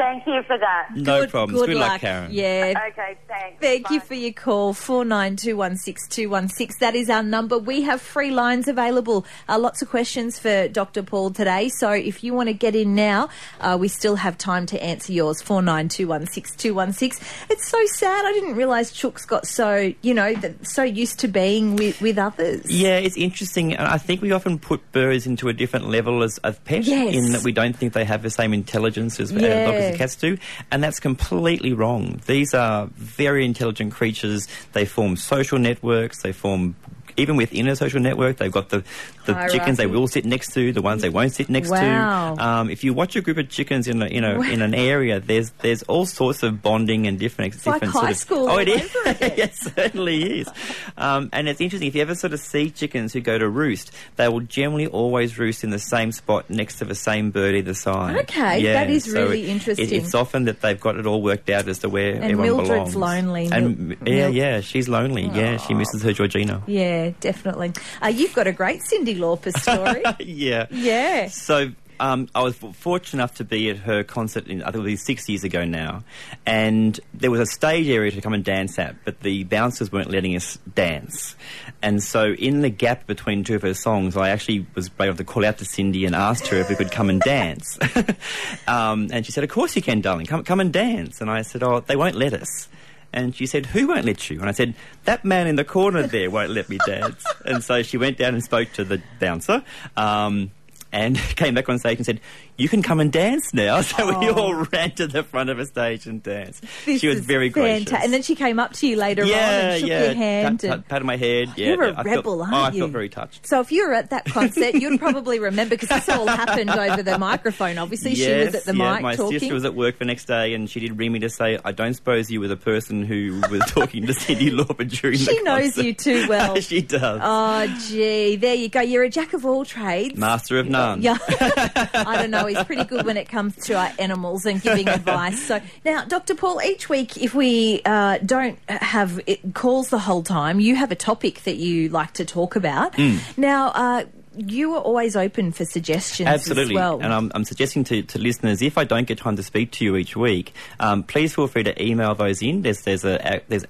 Thank 0.00 0.26
you 0.26 0.40
for 0.46 0.56
that. 0.56 0.88
No 0.96 1.20
Good- 1.20 1.30
problems. 1.30 1.60
Good, 1.60 1.66
Good 1.74 1.76
luck, 1.76 2.00
Karen. 2.00 2.30
Yeah. 2.32 2.72
Okay, 2.90 3.18
thanks. 3.28 3.60
Thank 3.60 3.90
you 3.90 4.00
for 4.00 4.14
your 4.14 4.32
call, 4.32 4.72
49216216. 4.72 6.78
That 6.78 6.94
is 6.94 7.10
our 7.10 7.22
number. 7.22 7.58
We 7.58 7.82
have 7.82 8.00
free 8.00 8.30
lines 8.30 8.66
available. 8.66 9.26
Uh, 9.46 9.58
lots 9.58 9.82
of 9.82 9.90
questions 9.90 10.38
for 10.38 10.68
Dr. 10.68 11.02
Paul 11.02 11.32
today. 11.32 11.68
So 11.68 11.90
if 11.90 12.24
you 12.24 12.32
want 12.32 12.48
to 12.48 12.54
get 12.54 12.74
in 12.74 12.94
now, 12.94 13.28
uh, 13.60 13.76
we 13.78 13.88
still 13.88 14.16
have 14.16 14.38
time 14.38 14.64
to 14.66 14.82
answer 14.82 15.12
yours, 15.12 15.42
49216216. 15.42 17.20
It's 17.50 17.68
so 17.68 17.84
sad. 17.86 18.24
I 18.24 18.32
didn't 18.32 18.54
realise 18.56 18.92
Chooks 18.92 19.26
got 19.26 19.46
so, 19.46 19.92
you 20.00 20.14
know, 20.14 20.32
that, 20.34 20.66
so 20.66 20.82
used 20.82 21.18
to 21.20 21.28
being 21.28 21.76
with, 21.76 22.00
with 22.00 22.16
others. 22.18 22.64
Yeah, 22.70 22.96
it's 22.96 23.18
interesting, 23.18 23.74
and 23.74 23.86
I 23.86 23.98
think 23.98 24.22
we 24.22 24.32
often 24.32 24.58
put 24.58 24.92
birds 24.92 25.26
into 25.26 25.48
a 25.48 25.52
different 25.52 25.90
level 25.90 26.22
as 26.22 26.38
of 26.38 26.64
pet, 26.64 26.84
Yes. 26.84 27.14
in 27.14 27.32
that 27.32 27.42
we 27.44 27.52
don't 27.52 27.76
think 27.76 27.92
they 27.92 28.06
have 28.06 28.22
the 28.22 28.30
same 28.30 28.54
intelligence 28.54 29.20
as, 29.20 29.30
as 29.32 29.89
Dogs 29.90 29.98
cats 29.98 30.16
do, 30.16 30.38
and 30.70 30.82
that's 30.82 31.00
completely 31.00 31.72
wrong. 31.72 32.20
These 32.26 32.54
are 32.54 32.86
very 32.94 33.44
intelligent 33.44 33.92
creatures. 33.92 34.48
They 34.72 34.84
form 34.84 35.16
social 35.16 35.58
networks. 35.58 36.22
They 36.22 36.32
form 36.32 36.76
even 37.16 37.36
within 37.36 37.68
a 37.68 37.76
social 37.76 38.00
network, 38.00 38.38
they've 38.38 38.52
got 38.52 38.70
the, 38.70 38.84
the 39.26 39.34
chickens 39.52 39.76
they 39.78 39.86
will 39.86 40.06
sit 40.08 40.24
next 40.24 40.52
to, 40.54 40.72
the 40.72 40.82
ones 40.82 41.02
they 41.02 41.08
won't 41.10 41.32
sit 41.32 41.48
next 41.48 41.70
Wow. 41.70 42.34
to. 42.34 42.42
Um, 42.44 42.70
if 42.70 42.82
you 42.84 42.92
watch 42.94 43.16
a 43.16 43.20
group 43.20 43.36
of 43.38 43.48
chickens 43.48 43.86
in 43.88 44.02
a, 44.02 44.06
in 44.06 44.24
a, 44.24 44.40
in 44.42 44.62
an 44.62 44.74
area, 44.74 45.20
there's 45.20 45.50
there's 45.60 45.82
all 45.84 46.06
sorts 46.06 46.42
of 46.42 46.62
bonding 46.62 47.06
and 47.06 47.18
different 47.18 47.54
It's 47.54 47.66
like 47.66 47.80
different 47.80 47.94
high 47.94 48.00
sort 48.00 48.10
of, 48.12 48.16
school 48.16 48.50
Oh, 48.50 48.58
it 48.58 48.68
is. 48.68 48.80
all 48.80 48.82
is. 48.84 48.96
over 48.96 49.10
again. 49.26 49.32
it 49.38 49.54
certainly 49.54 50.40
is. 50.40 50.48
Um, 50.96 51.28
and 51.32 51.48
it's 51.48 51.60
interesting 51.60 51.88
if 51.88 51.94
you 51.94 52.02
ever 52.02 52.14
sort 52.14 52.32
of 52.32 52.40
see 52.40 52.70
chickens 52.70 53.12
who 53.12 53.20
go 53.20 53.38
to 53.38 53.48
roost, 53.48 53.92
they 54.16 54.28
will 54.28 54.40
generally 54.40 54.86
always 54.86 55.38
roost 55.38 55.64
in 55.64 55.70
the 55.70 55.78
same 55.78 56.12
spot 56.12 56.48
next 56.50 56.78
to 56.78 56.84
the 56.84 56.94
same 56.94 57.30
bird 57.30 57.54
either 57.54 57.74
side. 57.74 58.16
Okay, 58.22 58.62
that 58.64 58.90
is 58.90 59.04
so 59.04 59.22
really 59.24 59.42
it- 59.42 59.44
it- 59.44 59.50
interesting. 59.50 59.92
it's 60.02 60.14
often 60.14 60.44
that 60.44 60.60
they've 60.60 60.80
got 60.80 60.96
it 60.96 61.06
all 61.06 61.22
worked 61.22 61.50
out 61.50 61.68
as 61.68 61.78
to 61.80 61.88
where 61.88 62.14
And 62.14 62.24
everyone 62.24 62.46
Mildred's 62.66 62.92
belongs. 62.94 62.96
lonely. 63.24 63.48
And 63.52 63.88
Mil- 63.88 63.98
yeah, 64.06 64.28
yeah, 64.28 64.60
she's 64.60 64.88
lonely. 64.88 65.24
Yeah, 65.32 65.56
she 65.58 65.74
misses 65.74 66.02
her 66.02 66.12
Georgina. 66.12 66.62
Yeah, 66.66 67.10
definitely. 67.20 67.72
Uh, 68.02 68.08
you've 68.08 68.34
got 68.34 68.46
a 68.46 68.52
great 68.52 68.80
Cyndi 68.80 69.09
Lauper 69.16 69.56
story. 69.56 70.02
yeah. 70.20 70.66
yeah. 70.70 71.28
So 71.28 71.70
um, 72.00 72.28
I 72.34 72.42
was 72.42 72.56
fortunate 72.56 73.18
enough 73.18 73.34
to 73.36 73.44
be 73.44 73.68
at 73.68 73.76
her 73.76 74.02
concert, 74.02 74.48
in, 74.48 74.62
I 74.62 74.70
think 74.70 74.86
it 74.86 74.90
was 74.90 75.04
six 75.04 75.28
years 75.28 75.44
ago 75.44 75.64
now, 75.64 76.02
and 76.46 76.98
there 77.12 77.30
was 77.30 77.40
a 77.40 77.46
stage 77.46 77.88
area 77.88 78.10
to 78.10 78.20
come 78.22 78.32
and 78.32 78.42
dance 78.42 78.78
at, 78.78 78.96
but 79.04 79.20
the 79.20 79.44
bouncers 79.44 79.92
weren't 79.92 80.10
letting 80.10 80.34
us 80.34 80.58
dance. 80.74 81.36
And 81.82 82.02
so 82.02 82.32
in 82.32 82.62
the 82.62 82.70
gap 82.70 83.06
between 83.06 83.44
two 83.44 83.54
of 83.54 83.62
her 83.62 83.74
songs, 83.74 84.16
I 84.16 84.30
actually 84.30 84.66
was 84.74 84.88
brave 84.88 85.08
enough 85.08 85.18
to 85.18 85.24
call 85.24 85.44
out 85.44 85.58
to 85.58 85.64
Cyndi 85.64 86.06
and 86.06 86.14
asked 86.14 86.46
her 86.48 86.56
if 86.56 86.70
we 86.70 86.74
could 86.74 86.90
come 86.90 87.10
and 87.10 87.20
dance. 87.20 87.78
um, 88.66 89.08
and 89.12 89.26
she 89.26 89.32
said, 89.32 89.44
"Of 89.44 89.50
course 89.50 89.76
you 89.76 89.82
can, 89.82 90.00
darling. 90.00 90.26
Come, 90.26 90.42
come 90.44 90.60
and 90.60 90.72
dance." 90.72 91.20
And 91.20 91.30
I 91.30 91.42
said, 91.42 91.62
"Oh, 91.62 91.80
they 91.80 91.96
won't 91.96 92.16
let 92.16 92.32
us." 92.32 92.68
And 93.12 93.34
she 93.34 93.46
said, 93.46 93.66
Who 93.66 93.88
won't 93.88 94.04
let 94.04 94.30
you? 94.30 94.40
And 94.40 94.48
I 94.48 94.52
said, 94.52 94.74
That 95.04 95.24
man 95.24 95.46
in 95.46 95.56
the 95.56 95.64
corner 95.64 96.06
there 96.06 96.30
won't 96.30 96.50
let 96.50 96.68
me 96.68 96.78
dance. 96.86 97.24
and 97.44 97.62
so 97.62 97.82
she 97.82 97.96
went 97.96 98.18
down 98.18 98.34
and 98.34 98.42
spoke 98.42 98.72
to 98.74 98.84
the 98.84 99.02
bouncer 99.18 99.64
um, 99.96 100.50
and 100.92 101.16
came 101.36 101.54
back 101.54 101.68
on 101.68 101.78
stage 101.78 101.98
and 101.98 102.06
said, 102.06 102.20
You 102.60 102.68
can 102.68 102.82
come 102.82 103.00
and 103.00 103.10
dance 103.10 103.54
now. 103.54 103.80
So 103.90 104.06
we 104.18 104.28
Oh. 104.28 104.34
all 104.34 104.54
ran 104.72 104.92
to 104.92 105.06
the 105.06 105.22
front 105.22 105.50
of 105.50 105.58
a 105.58 105.64
stage 105.66 106.06
and 106.06 106.22
danced. 106.22 106.62
This 106.84 107.00
she 107.00 107.08
was 107.08 107.20
very 107.20 107.50
fanta- 107.50 107.54
gracious. 107.54 107.92
And 108.04 108.12
then 108.12 108.22
she 108.22 108.34
came 108.34 108.60
up 108.60 108.72
to 108.74 108.86
you 108.86 108.96
later 108.96 109.22
on 109.22 109.30
and 109.30 109.80
shook 109.80 109.88
yeah. 109.88 110.04
your 110.04 110.14
hand. 110.14 110.60
Pat, 110.60 110.70
and... 110.70 110.82
pat, 110.82 110.88
patted 110.88 111.04
my 111.06 111.16
head. 111.16 111.54
Yeah, 111.56 111.66
You're 111.68 111.82
a 111.84 111.90
I 111.92 111.94
felt- 112.02 112.06
rebel, 112.06 112.42
aren't 112.42 112.54
oh, 112.54 112.58
I 112.58 112.70
felt 112.78 112.90
very 112.90 113.08
touched. 113.08 113.46
So 113.46 113.60
if 113.60 113.72
you 113.72 113.86
were 113.88 113.94
at 113.94 114.10
that 114.10 114.26
concert, 114.26 114.74
you'd 114.74 115.00
probably 115.00 115.38
remember 115.40 115.74
because 115.74 115.88
this 115.88 116.08
all 116.10 116.26
happened 116.26 116.70
over 116.70 117.02
the 117.02 117.18
microphone. 117.18 117.78
Obviously, 117.78 118.14
she 118.14 118.30
was 118.32 118.54
at 118.54 118.64
the 118.64 118.76
yeah, 118.76 118.92
mic 118.94 119.02
my 119.02 119.16
talking. 119.16 119.38
sister 119.40 119.54
was 119.54 119.64
at 119.64 119.74
work 119.74 119.98
the 119.98 120.04
next 120.04 120.26
day, 120.26 120.52
and 120.54 120.68
she 120.68 120.80
did 120.80 120.98
ring 120.98 121.12
me 121.12 121.18
to 121.20 121.30
say, 121.30 121.58
"I 121.64 121.72
don't 121.72 121.94
suppose 121.94 122.30
you 122.30 122.40
were 122.40 122.48
the 122.48 122.56
person 122.56 123.02
who 123.04 123.40
was 123.50 123.62
talking 123.68 124.06
to 124.06 124.12
Cyndi 124.12 124.50
Lauper 124.56 124.88
during 124.88 125.18
the 125.18 125.24
She 125.24 125.42
knows 125.42 125.76
you 125.78 125.94
too 125.94 126.28
well. 126.28 126.54
she 126.60 126.82
does. 126.82 127.20
Oh, 127.22 127.66
gee, 127.88 128.36
there 128.36 128.54
you 128.54 128.68
go. 128.68 128.80
You're 128.82 129.04
a 129.04 129.10
jack 129.10 129.32
of 129.32 129.46
all 129.46 129.64
trades. 129.64 130.16
Master 130.18 130.58
of 130.58 130.68
none. 130.68 131.00
Yeah, 131.02 131.16
I 131.28 132.16
don't 132.20 132.30
know. 132.30 132.49
He's 132.50 132.64
pretty 132.64 132.84
good 132.84 133.06
when 133.06 133.16
it 133.16 133.28
comes 133.28 133.56
to 133.66 133.74
our 133.74 133.90
animals 133.98 134.46
and 134.46 134.60
giving 134.60 134.88
advice. 135.00 135.42
So 135.42 135.60
now, 135.84 136.04
Dr. 136.04 136.34
Paul, 136.34 136.60
each 136.62 136.88
week, 136.88 137.16
if 137.16 137.34
we 137.34 137.80
uh, 137.84 138.18
don't 138.18 138.58
have 138.68 139.20
calls 139.54 139.90
the 139.90 139.98
whole 139.98 140.22
time, 140.22 140.60
you 140.60 140.76
have 140.76 140.92
a 140.92 140.96
topic 140.96 141.42
that 141.44 141.56
you 141.56 141.88
like 141.88 142.12
to 142.14 142.24
talk 142.24 142.56
about. 142.56 142.92
Mm. 142.94 143.20
Now, 143.38 143.68
uh, 143.68 144.04
you 144.36 144.74
are 144.74 144.80
always 144.80 145.16
open 145.16 145.52
for 145.52 145.64
suggestions 145.64 146.28
Absolutely. 146.28 146.74
as 146.74 146.76
well. 146.76 147.00
And 147.00 147.12
I'm, 147.12 147.32
I'm 147.34 147.44
suggesting 147.44 147.84
to, 147.84 148.02
to 148.02 148.18
listeners, 148.18 148.62
if 148.62 148.78
I 148.78 148.84
don't 148.84 149.06
get 149.06 149.18
time 149.18 149.36
to 149.36 149.42
speak 149.42 149.72
to 149.72 149.84
you 149.84 149.96
each 149.96 150.16
week, 150.16 150.52
um, 150.78 151.02
please 151.02 151.34
feel 151.34 151.46
free 151.46 151.64
to 151.64 151.82
email 151.82 152.14
those 152.14 152.42
in. 152.42 152.62
There's 152.62 152.82
there's 152.82 153.04
a, 153.04 153.42
there's 153.48 153.64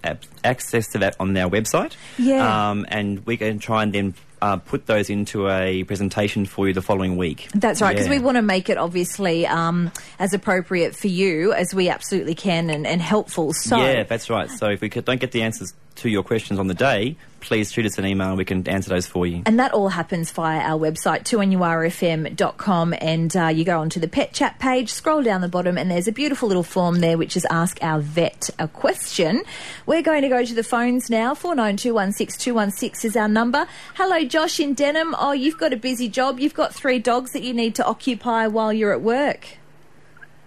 access 0.45 0.89
to 0.89 0.99
that 0.99 1.17
on 1.19 1.37
our 1.37 1.49
website. 1.49 1.97
Yeah. 2.19 2.71
Um, 2.71 2.87
and 2.89 3.25
we 3.27 3.37
can 3.37 3.59
try 3.59 3.83
and 3.83 3.93
then 3.93 4.15
uh, 4.43 4.57
put 4.57 4.87
those 4.87 5.11
into 5.11 5.49
a 5.49 5.85
presentation 5.85 6.47
for 6.47 6.69
you 6.69 6.75
the 6.75 6.83
following 6.83 7.17
week. 7.17 7.49
That's 7.55 7.81
right, 7.83 7.93
because 7.93 8.07
Yeah. 8.07 8.19
we 8.19 8.19
want 8.21 8.37
to 8.37 8.43
make 8.43 8.69
it 8.69 8.79
obviously 8.79 9.47
um, 9.47 9.91
as 10.19 10.33
appropriate 10.35 10.95
for 10.97 11.09
you 11.09 11.53
as 11.53 11.75
we 11.75 11.89
absolutely 11.89 12.35
can 12.35 12.71
and, 12.71 12.87
and 12.87 13.03
helpful. 13.03 13.53
So, 13.53 13.77
Yeah, 13.77 14.05
that's 14.05 14.31
right. 14.31 14.49
So 14.51 14.69
if 14.69 14.81
we 14.81 14.89
could, 14.89 15.05
don't 15.05 15.21
get 15.21 15.33
the 15.33 15.43
answers 15.43 15.75
to 15.97 16.09
your 16.09 16.23
questions 16.23 16.59
on 16.59 16.67
the 16.69 16.75
day, 16.75 17.17
please 17.41 17.73
shoot 17.73 17.85
us 17.85 17.99
an 17.99 18.07
email 18.07 18.29
and 18.29 18.39
we 18.39 18.45
can 18.45 18.67
answer 18.69 18.89
those 18.91 19.07
for 19.07 19.27
you. 19.27 19.43
And 19.45 19.59
that 19.59 19.73
all 19.73 19.89
happens 19.89 20.31
via 20.31 20.61
our 20.61 20.79
website, 20.79 21.25
2NURFM.com. 21.25 22.95
And 23.01 23.37
uh, 23.37 23.47
you 23.49 23.65
go 23.65 23.81
onto 23.81 24.01
the 24.01 24.09
pet 24.09 24.33
chat 24.33 24.59
page, 24.59 24.91
scroll 24.91 25.23
down 25.23 25.41
the 25.41 25.49
bottom, 25.49 25.77
and 25.77 25.91
there's 25.91 26.09
a 26.09 26.13
beautiful 26.13 26.49
little 26.49 26.63
form 26.63 27.01
there 27.01 27.19
which 27.19 27.37
is 27.37 27.47
Ask 27.51 27.79
Our 27.83 28.01
Vet 28.01 28.51
a 28.59 28.69
Question. 28.69 29.43
We're 29.87 30.03
going 30.03 30.23
to 30.23 30.29
go 30.29 30.45
to 30.45 30.55
the 30.55 30.63
phones 30.63 31.11
now. 31.11 31.35
49216216 31.35 33.05
is 33.05 33.17
our 33.17 33.29
number. 33.29 33.67
Hello, 33.95 34.25
Josh 34.31 34.61
in 34.61 34.75
Denham. 34.75 35.15
Oh, 35.19 35.33
you've 35.33 35.59
got 35.59 35.73
a 35.73 35.77
busy 35.77 36.09
job. 36.09 36.39
You've 36.41 36.55
got 36.55 36.73
three 36.73 36.99
dogs 36.99 37.33
that 37.33 37.43
you 37.43 37.53
need 37.53 37.75
to 37.75 37.85
occupy 37.85 38.47
while 38.47 38.73
you're 38.73 38.93
at 38.93 39.03
work. 39.03 39.59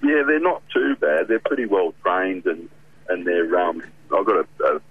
Yeah, 0.02 0.24
they're 0.26 0.40
not 0.40 0.64
too 0.74 0.96
bad. 0.96 1.28
They're 1.28 1.40
pretty 1.40 1.66
well 1.66 1.94
trained, 2.04 2.46
and 2.46 2.70
and 3.10 3.28
they're 3.28 3.60
um. 3.60 3.84
I've 4.16 4.26
got 4.26 4.46
a, 4.46 4.64
a 4.76 4.82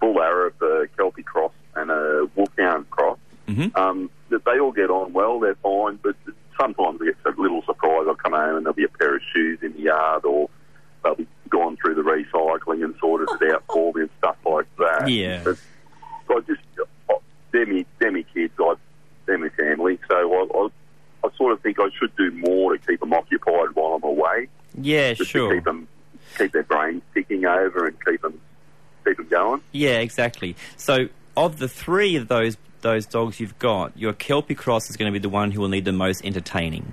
bull 0.00 0.20
Arab, 0.20 0.60
a 0.62 0.86
Kelpie 0.96 1.22
cross, 1.22 1.52
and 1.74 1.90
a 1.90 2.28
Wolfhound 2.34 2.90
cross. 2.90 3.18
Mm-hmm. 3.48 3.76
Um, 3.76 4.10
they 4.30 4.58
all 4.58 4.72
get 4.72 4.90
on 4.90 5.12
well. 5.12 5.38
They're 5.38 5.56
fine, 5.56 5.98
but 6.02 6.16
sometimes 6.58 7.00
we 7.00 7.06
get 7.06 7.16
a 7.26 7.40
little 7.40 7.62
surprise. 7.62 8.06
I'll 8.08 8.14
come 8.14 8.32
home 8.32 8.56
and 8.56 8.66
there'll 8.66 8.74
be 8.74 8.84
a 8.84 8.88
pair 8.88 9.14
of 9.14 9.22
shoes 9.32 9.60
in 9.62 9.72
the 9.74 9.80
yard, 9.82 10.24
or 10.24 10.48
they'll 11.04 11.14
be 11.14 11.26
gone 11.48 11.76
through 11.76 11.94
the 11.94 12.02
recycling 12.02 12.82
and 12.84 12.94
sorted 12.98 13.28
it 13.40 13.54
out 13.54 13.62
for 13.72 13.92
me 13.94 14.02
and 14.02 14.10
stuff 14.18 14.36
like 14.44 14.66
that. 14.78 15.08
Yeah. 15.08 15.42
But 15.44 15.58
I 16.28 16.40
just 16.40 16.55
I- 16.55 16.55
they're 17.56 17.66
me, 17.66 17.86
they're 17.98 18.12
me 18.12 18.26
kids. 18.34 18.52
I, 18.58 18.74
they're 19.24 19.38
my 19.38 19.48
family. 19.50 19.98
So 20.08 20.14
I, 20.14 20.58
I, 20.58 20.68
I 21.26 21.36
sort 21.36 21.52
of 21.52 21.60
think 21.62 21.78
I 21.80 21.88
should 21.98 22.14
do 22.16 22.30
more 22.32 22.76
to 22.76 22.86
keep 22.86 23.00
them 23.00 23.12
occupied 23.12 23.74
while 23.74 23.94
I'm 23.94 24.04
away. 24.04 24.48
Yeah, 24.78 25.14
sure. 25.14 25.54
keep 25.54 25.64
them, 25.64 25.88
keep 26.36 26.52
their 26.52 26.62
brains 26.62 27.02
ticking 27.14 27.46
over 27.46 27.86
and 27.86 27.96
keep 28.04 28.20
them, 28.20 28.38
keep 29.04 29.16
them 29.16 29.28
going. 29.28 29.62
Yeah, 29.72 29.98
exactly. 29.98 30.54
So, 30.76 31.08
of 31.36 31.58
the 31.58 31.68
three 31.68 32.16
of 32.16 32.28
those 32.28 32.56
those 32.82 33.06
dogs 33.06 33.40
you've 33.40 33.58
got, 33.58 33.96
your 33.98 34.12
Kelpie 34.12 34.54
Cross 34.54 34.90
is 34.90 34.96
going 34.96 35.10
to 35.10 35.12
be 35.12 35.22
the 35.22 35.30
one 35.30 35.50
who 35.50 35.60
will 35.60 35.68
need 35.68 35.86
the 35.86 35.92
most 35.92 36.24
entertaining. 36.24 36.92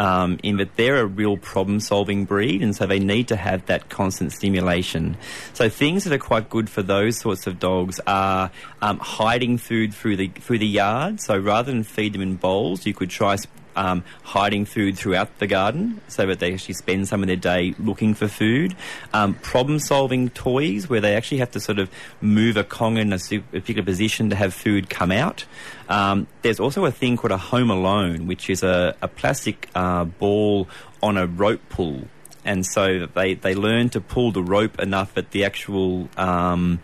Um, 0.00 0.38
in 0.42 0.56
that 0.56 0.76
they're 0.76 1.02
a 1.02 1.04
real 1.04 1.36
problem-solving 1.36 2.24
breed, 2.24 2.62
and 2.62 2.74
so 2.74 2.86
they 2.86 2.98
need 2.98 3.28
to 3.28 3.36
have 3.36 3.66
that 3.66 3.90
constant 3.90 4.32
stimulation. 4.32 5.18
So 5.52 5.68
things 5.68 6.04
that 6.04 6.12
are 6.14 6.18
quite 6.18 6.48
good 6.48 6.70
for 6.70 6.80
those 6.80 7.18
sorts 7.18 7.46
of 7.46 7.58
dogs 7.58 8.00
are 8.06 8.50
um, 8.80 8.98
hiding 8.98 9.58
food 9.58 9.92
through 9.92 10.16
the 10.16 10.28
through 10.28 10.60
the 10.60 10.66
yard. 10.66 11.20
So 11.20 11.36
rather 11.36 11.70
than 11.70 11.84
feed 11.84 12.14
them 12.14 12.22
in 12.22 12.36
bowls, 12.36 12.86
you 12.86 12.94
could 12.94 13.10
try. 13.10 13.36
Um, 13.80 14.04
hiding 14.24 14.66
food 14.66 14.98
throughout 14.98 15.38
the 15.38 15.46
garden 15.46 16.02
so 16.06 16.26
that 16.26 16.38
they 16.38 16.52
actually 16.52 16.74
spend 16.74 17.08
some 17.08 17.22
of 17.22 17.28
their 17.28 17.36
day 17.36 17.74
looking 17.78 18.12
for 18.12 18.28
food. 18.28 18.76
Um, 19.14 19.32
problem 19.34 19.78
solving 19.78 20.28
toys 20.28 20.90
where 20.90 21.00
they 21.00 21.16
actually 21.16 21.38
have 21.38 21.52
to 21.52 21.60
sort 21.60 21.78
of 21.78 21.88
move 22.20 22.58
a 22.58 22.64
Kong 22.64 22.98
in 22.98 23.10
a 23.10 23.18
particular 23.18 23.82
position 23.82 24.28
to 24.30 24.36
have 24.36 24.52
food 24.52 24.90
come 24.90 25.10
out. 25.10 25.46
Um, 25.88 26.26
there's 26.42 26.60
also 26.60 26.84
a 26.84 26.92
thing 26.92 27.16
called 27.16 27.32
a 27.32 27.38
Home 27.38 27.70
Alone, 27.70 28.26
which 28.26 28.50
is 28.50 28.62
a, 28.62 28.94
a 29.00 29.08
plastic 29.08 29.70
uh, 29.74 30.04
ball 30.04 30.68
on 31.02 31.16
a 31.16 31.26
rope 31.26 31.62
pull. 31.70 32.02
And 32.44 32.66
so 32.66 33.06
they, 33.06 33.34
they 33.34 33.54
learn 33.54 33.88
to 33.90 34.00
pull 34.00 34.32
the 34.32 34.42
rope 34.42 34.78
enough 34.78 35.14
that 35.14 35.30
the 35.30 35.44
actual 35.44 36.08
um, 36.16 36.80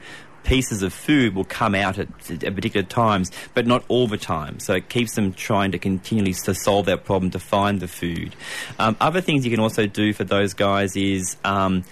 pieces 0.47 0.83
of 0.83 0.93
food 0.93 1.35
will 1.35 1.45
come 1.45 1.75
out 1.75 1.99
at, 1.99 2.09
at 2.31 2.55
particular 2.55 2.87
times, 2.87 3.31
but 3.53 3.67
not 3.67 3.85
all 3.89 4.07
the 4.07 4.17
time. 4.17 4.59
So 4.61 4.75
it 4.75 4.89
keeps 4.89 5.15
them 5.15 5.33
trying 5.33 5.73
to 5.73 5.79
continually 5.79 6.33
to 6.33 6.55
solve 6.55 6.87
that 6.87 7.05
problem 7.05 7.31
to 7.33 7.39
find 7.39 7.81
the 7.81 7.89
food. 7.89 8.35
Um, 8.79 8.97
other 9.01 9.21
things 9.21 9.45
you 9.45 9.51
can 9.51 9.61
also 9.61 9.87
do 9.87 10.13
for 10.13 10.25
those 10.25 10.55
guys 10.55 10.97
is. 10.97 11.37
Um, 11.45 11.85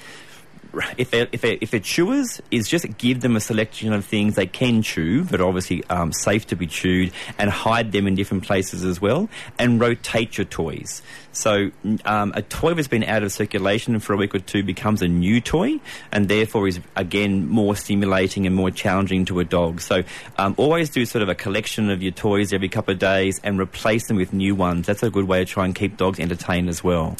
if 0.96 1.10
they're, 1.10 1.28
if, 1.32 1.40
they're, 1.40 1.58
if 1.60 1.70
they're 1.70 1.80
chewers, 1.80 2.40
is 2.50 2.68
just 2.68 2.86
give 2.98 3.20
them 3.20 3.36
a 3.36 3.40
selection 3.40 3.92
of 3.92 4.04
things 4.04 4.34
they 4.34 4.46
can 4.46 4.82
chew, 4.82 5.24
but 5.24 5.40
obviously 5.40 5.84
um, 5.90 6.12
safe 6.12 6.46
to 6.48 6.56
be 6.56 6.66
chewed, 6.66 7.12
and 7.38 7.50
hide 7.50 7.92
them 7.92 8.06
in 8.06 8.14
different 8.14 8.44
places 8.44 8.84
as 8.84 9.00
well, 9.00 9.28
and 9.58 9.80
rotate 9.80 10.36
your 10.38 10.44
toys. 10.44 11.02
So 11.32 11.72
um, 12.04 12.32
a 12.36 12.42
toy 12.42 12.74
that's 12.74 12.88
been 12.88 13.04
out 13.04 13.22
of 13.24 13.32
circulation 13.32 13.98
for 13.98 14.12
a 14.12 14.16
week 14.16 14.34
or 14.34 14.38
two 14.38 14.62
becomes 14.62 15.02
a 15.02 15.08
new 15.08 15.40
toy, 15.40 15.80
and 16.12 16.28
therefore 16.28 16.68
is 16.68 16.80
again 16.96 17.48
more 17.48 17.74
stimulating 17.76 18.46
and 18.46 18.54
more 18.54 18.70
challenging 18.70 19.24
to 19.26 19.40
a 19.40 19.44
dog. 19.44 19.80
So 19.80 20.04
um, 20.38 20.54
always 20.56 20.90
do 20.90 21.04
sort 21.04 21.22
of 21.22 21.28
a 21.28 21.34
collection 21.34 21.90
of 21.90 22.02
your 22.02 22.12
toys 22.12 22.52
every 22.52 22.68
couple 22.68 22.92
of 22.92 23.00
days 23.00 23.40
and 23.42 23.58
replace 23.58 24.06
them 24.06 24.16
with 24.16 24.32
new 24.32 24.54
ones. 24.54 24.86
That's 24.86 25.02
a 25.02 25.10
good 25.10 25.26
way 25.26 25.40
to 25.40 25.44
try 25.44 25.64
and 25.64 25.74
keep 25.74 25.96
dogs 25.96 26.20
entertained 26.20 26.68
as 26.68 26.84
well. 26.84 27.16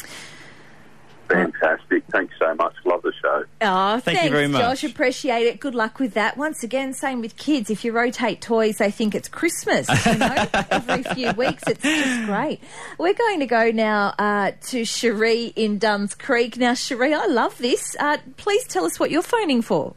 Fantastic. 1.27 2.03
Thanks 2.11 2.33
so 2.39 2.53
much. 2.55 2.73
Love 2.85 3.01
the 3.01 3.13
show. 3.21 3.43
Oh, 3.61 3.99
Thank 3.99 4.23
you 4.23 4.29
very 4.29 4.47
much. 4.47 4.61
Josh. 4.61 4.83
Appreciate 4.83 5.47
it. 5.47 5.59
Good 5.59 5.75
luck 5.75 5.99
with 5.99 6.13
that. 6.13 6.37
Once 6.37 6.63
again, 6.63 6.93
same 6.93 7.21
with 7.21 7.35
kids. 7.37 7.69
If 7.69 7.83
you 7.83 7.91
rotate 7.91 8.41
toys, 8.41 8.77
they 8.77 8.91
think 8.91 9.15
it's 9.15 9.27
Christmas. 9.27 9.87
You 10.05 10.17
know, 10.17 10.35
every 10.71 11.03
few 11.03 11.31
weeks, 11.31 11.63
it's 11.67 11.81
just 11.81 12.25
great. 12.25 12.61
We're 12.99 13.13
going 13.13 13.39
to 13.39 13.47
go 13.47 13.71
now 13.71 14.13
uh, 14.19 14.51
to 14.67 14.85
Cherie 14.85 15.53
in 15.55 15.79
Duns 15.79 16.13
Creek. 16.13 16.57
Now, 16.57 16.73
Cherie, 16.73 17.13
I 17.13 17.25
love 17.25 17.57
this. 17.57 17.95
Uh, 17.99 18.17
please 18.37 18.65
tell 18.65 18.85
us 18.85 18.99
what 18.99 19.09
you're 19.09 19.21
phoning 19.21 19.61
for. 19.61 19.95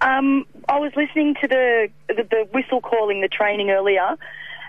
Um, 0.00 0.46
I 0.68 0.78
was 0.78 0.92
listening 0.96 1.34
to 1.40 1.48
the, 1.48 1.88
the 2.08 2.22
the 2.22 2.48
whistle 2.52 2.80
calling, 2.80 3.20
the 3.20 3.28
training 3.28 3.70
earlier, 3.70 4.16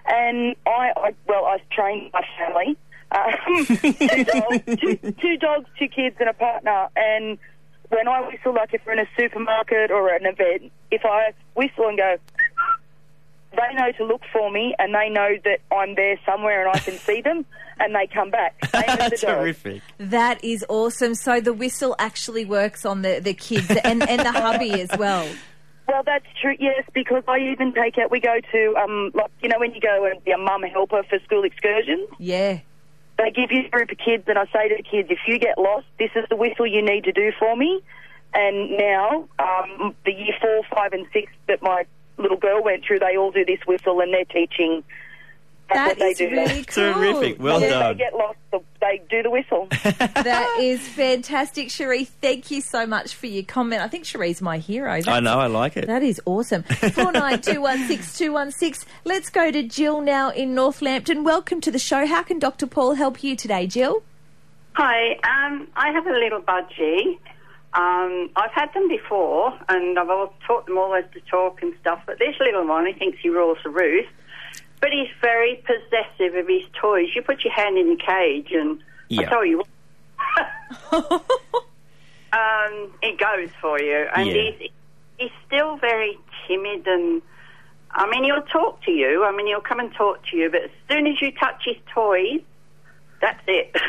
and 0.08 0.56
I, 0.66 0.92
I 0.98 1.14
well, 1.28 1.46
I 1.46 1.62
trained 1.72 2.10
my 2.14 2.26
family. 2.38 2.78
Um, 3.12 3.66
two, 3.66 4.24
dogs, 4.24 4.64
two, 4.66 4.98
two 5.20 5.38
dogs, 5.38 5.70
two 5.78 5.88
kids, 5.88 6.16
and 6.20 6.30
a 6.30 6.34
partner. 6.34 6.88
And 6.96 7.38
when 7.90 8.08
I 8.08 8.22
whistle, 8.22 8.54
like 8.54 8.74
if 8.74 8.82
we're 8.86 8.94
in 8.94 9.00
a 9.00 9.10
supermarket 9.18 9.92
or 9.92 10.14
an 10.14 10.26
event, 10.26 10.72
if 10.92 11.02
I 11.06 11.34
whistle 11.56 11.88
and 11.88 11.98
go, 11.98 12.18
they 13.52 13.74
know 13.76 13.92
to 13.94 14.06
look 14.06 14.22
for 14.32 14.52
me, 14.52 14.76
and 14.78 14.94
they 14.94 15.10
know 15.10 15.38
that 15.44 15.60
I'm 15.76 15.96
there 15.96 16.20
somewhere 16.26 16.68
and 16.68 16.76
I 16.76 16.80
can 16.80 16.94
see 16.94 17.22
them, 17.22 17.46
and 17.80 17.96
they 17.96 18.08
come 18.08 18.30
back. 18.30 18.64
Same 18.72 18.84
as 18.88 19.12
the. 19.12 19.18
Terrific. 19.18 19.82
That 19.98 20.44
is 20.44 20.64
awesome. 20.70 21.16
So 21.16 21.42
the 21.42 21.54
whistle 21.54 21.96
actually 21.98 22.46
works 22.46 22.86
on 22.86 23.02
the, 23.02 23.20
the 23.20 23.34
kids 23.34 23.70
and, 23.84 24.08
and 24.08 24.20
the 24.22 24.32
hubby 24.32 24.82
as 24.82 24.90
well. 24.98 25.28
Well, 25.88 26.04
that's 26.06 26.26
true. 26.40 26.56
Yes, 26.60 26.84
because 26.94 27.24
I 27.28 27.40
even 27.52 27.74
take 27.74 27.98
out. 27.98 28.12
We 28.12 28.20
go 28.20 28.36
to 28.52 28.76
um, 28.78 29.12
like 29.16 29.32
you 29.42 29.50
know 29.50 29.58
when 29.58 29.74
you 29.74 29.82
go 29.82 30.06
and 30.06 30.24
be 30.24 30.30
a 30.30 30.38
mum 30.38 30.62
helper 30.62 31.02
for 31.10 31.18
school 31.26 31.44
excursions. 31.44 32.08
Yeah. 32.20 32.60
They 33.20 33.32
give 33.32 33.52
you 33.52 33.66
a 33.66 33.70
group 33.70 33.92
of 33.92 33.98
kids, 33.98 34.24
and 34.28 34.38
I 34.38 34.46
say 34.46 34.70
to 34.70 34.78
the 34.78 34.84
kids, 34.84 35.10
if 35.12 35.20
you 35.28 35.40
get 35.40 35.58
lost, 35.58 35.86
this 36.00 36.10
is 36.16 36.24
the 36.30 36.38
whistle 36.38 36.66
you 36.66 36.82
need 36.82 37.04
to 37.04 37.12
do 37.12 37.34
for 37.38 37.54
me. 37.54 37.82
And 38.34 38.78
now, 38.78 39.28
um, 39.38 39.94
the 40.06 40.14
year 40.14 40.34
four, 40.40 40.62
five, 40.74 40.94
and 40.94 41.06
six 41.12 41.30
that 41.48 41.62
my 41.62 41.86
little 42.18 42.38
girl 42.38 42.64
went 42.64 42.86
through, 42.86 43.00
they 43.00 43.18
all 43.18 43.32
do 43.32 43.44
this 43.44 43.60
whistle, 43.68 44.00
and 44.00 44.14
they're 44.14 44.24
teaching. 44.24 44.86
That's 45.72 46.00
That 46.00 46.00
what 46.00 46.12
is 46.12 46.18
they 46.18 46.28
do 46.28 46.32
really 46.36 46.60
now. 46.60 46.64
cool. 46.68 46.94
Terrific. 46.94 47.40
Well 47.42 47.56
And 47.58 47.66
if 47.66 47.70
done. 47.72 47.98
they 47.98 48.04
get 48.04 48.14
lost, 48.16 48.38
they 48.82 49.02
do 49.10 49.22
the 49.24 49.30
whistle. 49.30 49.68
That 50.20 50.58
is 50.60 50.86
fantastic, 50.88 51.70
Cherie. 51.70 52.06
Thank 52.06 52.50
you 52.52 52.62
so 52.62 52.86
much 52.88 53.14
for 53.14 53.28
your 53.28 53.44
comment. 53.44 53.82
I 53.82 53.88
think 53.88 54.04
Cherie's 54.06 54.42
my 54.42 54.58
hero. 54.58 55.00
I 55.06 55.20
know, 55.20 55.40
I 55.40 55.48
like 55.48 55.76
it. 55.78 55.86
That 55.88 56.02
is 56.04 56.20
awesome. 56.26 56.64
49216216. 56.64 58.86
Let's 59.06 59.30
go 59.30 59.52
to 59.52 59.64
Jill 59.64 60.02
now 60.02 60.30
in 60.32 60.56
Northampton. 60.56 61.24
Welcome 61.24 61.62
to 61.62 61.72
the 61.72 61.80
show. 61.80 62.06
How 62.06 62.24
can 62.24 62.40
Dr. 62.40 62.68
Paul 62.68 62.96
help 62.96 63.24
you 63.24 63.36
today, 63.36 63.68
Jill? 63.68 64.04
Hi, 64.74 65.14
um, 65.24 65.68
I 65.76 65.92
have 65.92 66.06
a 66.08 66.12
little 66.14 66.42
budgie. 66.42 67.18
Um, 67.74 68.30
I've 68.36 68.52
had 68.52 68.74
them 68.74 68.88
before, 68.88 69.54
and 69.68 70.00
I've 70.00 70.10
all 70.10 70.34
taught 70.48 70.66
them 70.66 70.78
always 70.78 71.06
to 71.14 71.20
talk 71.30 71.62
and 71.62 71.74
stuff. 71.82 72.02
But 72.06 72.18
this 72.20 72.36
little 72.40 72.66
one, 72.68 72.86
he 72.88 72.94
thinks 72.94 73.20
he 73.22 73.30
rules 73.30 73.58
the 73.64 73.70
roost. 73.70 74.10
But 74.82 74.92
he's 74.92 75.10
very 75.22 75.56
possessive 75.66 76.36
of 76.36 76.48
his 76.48 76.64
toys. 76.80 77.10
You 77.16 77.22
put 77.22 77.44
your 77.44 77.54
hand 77.54 77.78
in 77.78 77.90
the 77.90 77.96
cage, 77.98 78.52
and 78.52 78.80
I 79.20 79.24
tell 79.26 79.44
you, 79.46 79.58
what, 79.58 79.68
um, 82.34 82.92
it 83.02 83.18
goes 83.20 83.50
for 83.62 83.80
you. 83.82 84.08
And 84.16 84.28
Yeah. 84.30 84.34
he's 84.52 84.70
he's 85.18 85.32
still 85.46 85.76
very 85.78 86.18
timid, 86.48 86.88
and 86.88 87.22
I 87.92 88.10
mean, 88.10 88.24
he'll 88.24 88.42
talk 88.44 88.82
to 88.84 88.92
you. 88.92 89.26
I 89.26 89.32
mean, 89.36 89.48
he'll 89.48 89.60
come 89.62 89.80
and 89.80 89.94
talk 89.94 90.26
to 90.28 90.38
you, 90.38 90.50
but 90.50 90.64
as 90.64 90.70
soon 90.90 91.08
as 91.08 91.22
you 91.22 91.32
touch 91.32 91.64
his 91.66 91.76
toys, 91.94 92.42
that's 93.22 93.42
it. 93.48 93.76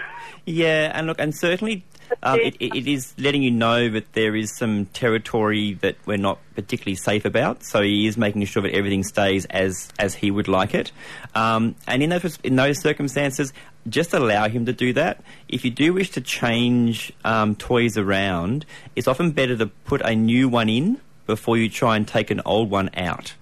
Yeah, 0.46 0.90
and 0.94 1.06
look, 1.06 1.20
and 1.20 1.34
certainly 1.34 1.84
um, 2.22 2.40
it, 2.40 2.56
it, 2.60 2.88
is 2.88 3.14
letting 3.18 3.42
you 3.42 3.50
know 3.50 3.88
that 3.88 4.12
there 4.12 4.34
is 4.36 4.56
some 4.56 4.86
territory 4.86 5.74
that 5.74 5.96
we're 6.06 6.16
not 6.16 6.38
particularly 6.54 6.96
safe 6.96 7.24
about. 7.24 7.62
So 7.64 7.82
he 7.82 8.06
is 8.06 8.16
making 8.16 8.44
sure 8.44 8.62
that 8.62 8.74
everything 8.74 9.02
stays 9.02 9.44
as 9.46 9.88
as 9.98 10.14
he 10.14 10.30
would 10.30 10.48
like 10.48 10.74
it. 10.74 10.92
Um, 11.34 11.74
and 11.86 12.02
in 12.02 12.10
those 12.10 12.38
in 12.42 12.56
those 12.56 12.80
circumstances, 12.80 13.52
just 13.88 14.12
allow 14.12 14.48
him 14.48 14.66
to 14.66 14.72
do 14.72 14.92
that. 14.94 15.22
If 15.48 15.64
you 15.64 15.70
do 15.70 15.94
wish 15.94 16.10
to 16.10 16.20
change 16.20 17.12
um, 17.24 17.56
toys 17.56 17.96
around, 17.96 18.66
it's 18.96 19.08
often 19.08 19.32
better 19.32 19.56
to 19.56 19.66
put 19.66 20.00
a 20.02 20.14
new 20.14 20.48
one 20.48 20.68
in 20.68 21.00
before 21.26 21.56
you 21.56 21.68
try 21.68 21.96
and 21.96 22.06
take 22.06 22.30
an 22.30 22.40
old 22.44 22.70
one 22.70 22.90
out. 22.96 23.34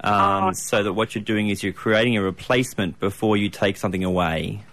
Um, 0.00 0.54
So 0.54 0.82
that 0.82 0.92
what 0.92 1.14
you're 1.14 1.24
doing 1.24 1.48
is 1.48 1.62
you're 1.62 1.72
creating 1.72 2.16
a 2.16 2.22
replacement 2.22 3.00
before 3.00 3.36
you 3.36 3.48
take 3.48 3.76
something 3.76 4.04
away. 4.04 4.64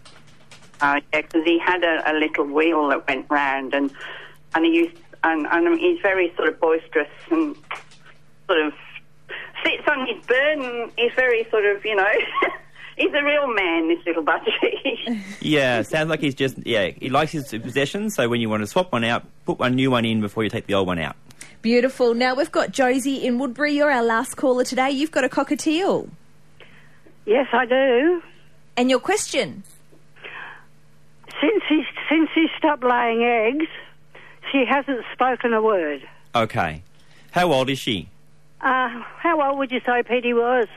Uh, 0.81 0.99
yeah, 1.13 1.21
because 1.21 1.43
he 1.43 1.59
had 1.59 1.83
a, 1.83 2.11
a 2.11 2.13
little 2.13 2.45
wheel 2.45 2.87
that 2.89 3.07
went 3.07 3.25
round, 3.29 3.73
and 3.73 3.91
and 4.53 4.65
he 4.65 4.71
used 4.71 4.97
and, 5.23 5.47
and 5.51 5.79
he's 5.79 5.99
very 6.01 6.33
sort 6.35 6.49
of 6.49 6.59
boisterous 6.59 7.09
and 7.29 7.55
sort 8.47 8.65
of 8.65 8.73
sits 9.63 9.87
on 9.87 10.07
his 10.07 10.25
bird, 10.25 10.59
and 10.59 10.91
he's 10.97 11.13
very 11.15 11.47
sort 11.49 11.65
of 11.65 11.85
you 11.85 11.95
know 11.95 12.11
he's 12.97 13.13
a 13.13 13.23
real 13.23 13.47
man. 13.53 13.87
This 13.87 14.05
little 14.05 14.23
budgie. 14.23 15.21
Yeah, 15.43 15.81
sounds 15.81 16.09
like 16.09 16.19
he's 16.19 16.35
just 16.35 16.55
yeah. 16.65 16.91
He 16.91 17.09
likes 17.09 17.31
his 17.31 17.49
possessions, 17.49 18.15
so 18.15 18.29
when 18.29 18.41
you 18.41 18.49
want 18.49 18.61
to 18.61 18.67
swap 18.67 18.91
one 18.91 19.03
out, 19.03 19.25
put 19.45 19.59
one 19.59 19.75
new 19.75 19.91
one 19.91 20.05
in 20.05 20.21
before 20.21 20.43
you 20.43 20.49
take 20.49 20.67
the 20.67 20.75
old 20.75 20.87
one 20.87 20.99
out. 20.99 21.15
Beautiful. 21.61 22.13
Now 22.13 22.35
we've 22.35 22.51
got 22.51 22.71
Josie 22.71 23.25
in 23.25 23.37
Woodberry. 23.37 23.75
You're 23.75 23.91
our 23.91 24.03
last 24.03 24.35
caller 24.35 24.63
today. 24.63 24.91
You've 24.91 25.11
got 25.11 25.23
a 25.23 25.29
cockatiel. 25.29 26.09
Yes, 27.25 27.47
I 27.53 27.65
do. 27.65 28.23
And 28.77 28.89
your 28.89 28.99
question? 28.99 29.63
Since 31.39 31.63
he 31.69 31.83
since 32.09 32.29
he 32.35 32.47
stopped 32.61 32.83
laying 32.83 33.23
eggs, 33.23 33.65
she 34.51 34.63
hasn't 34.69 35.03
spoken 35.13 35.51
a 35.53 35.61
word. 35.61 36.07
Okay, 36.35 36.83
how 37.31 37.51
old 37.51 37.69
is 37.69 37.79
she? 37.79 38.07
Uh, 38.61 39.01
how 39.17 39.41
old 39.41 39.57
would 39.57 39.71
you 39.71 39.81
say 39.83 40.03
Petey 40.03 40.33
was? 40.33 40.67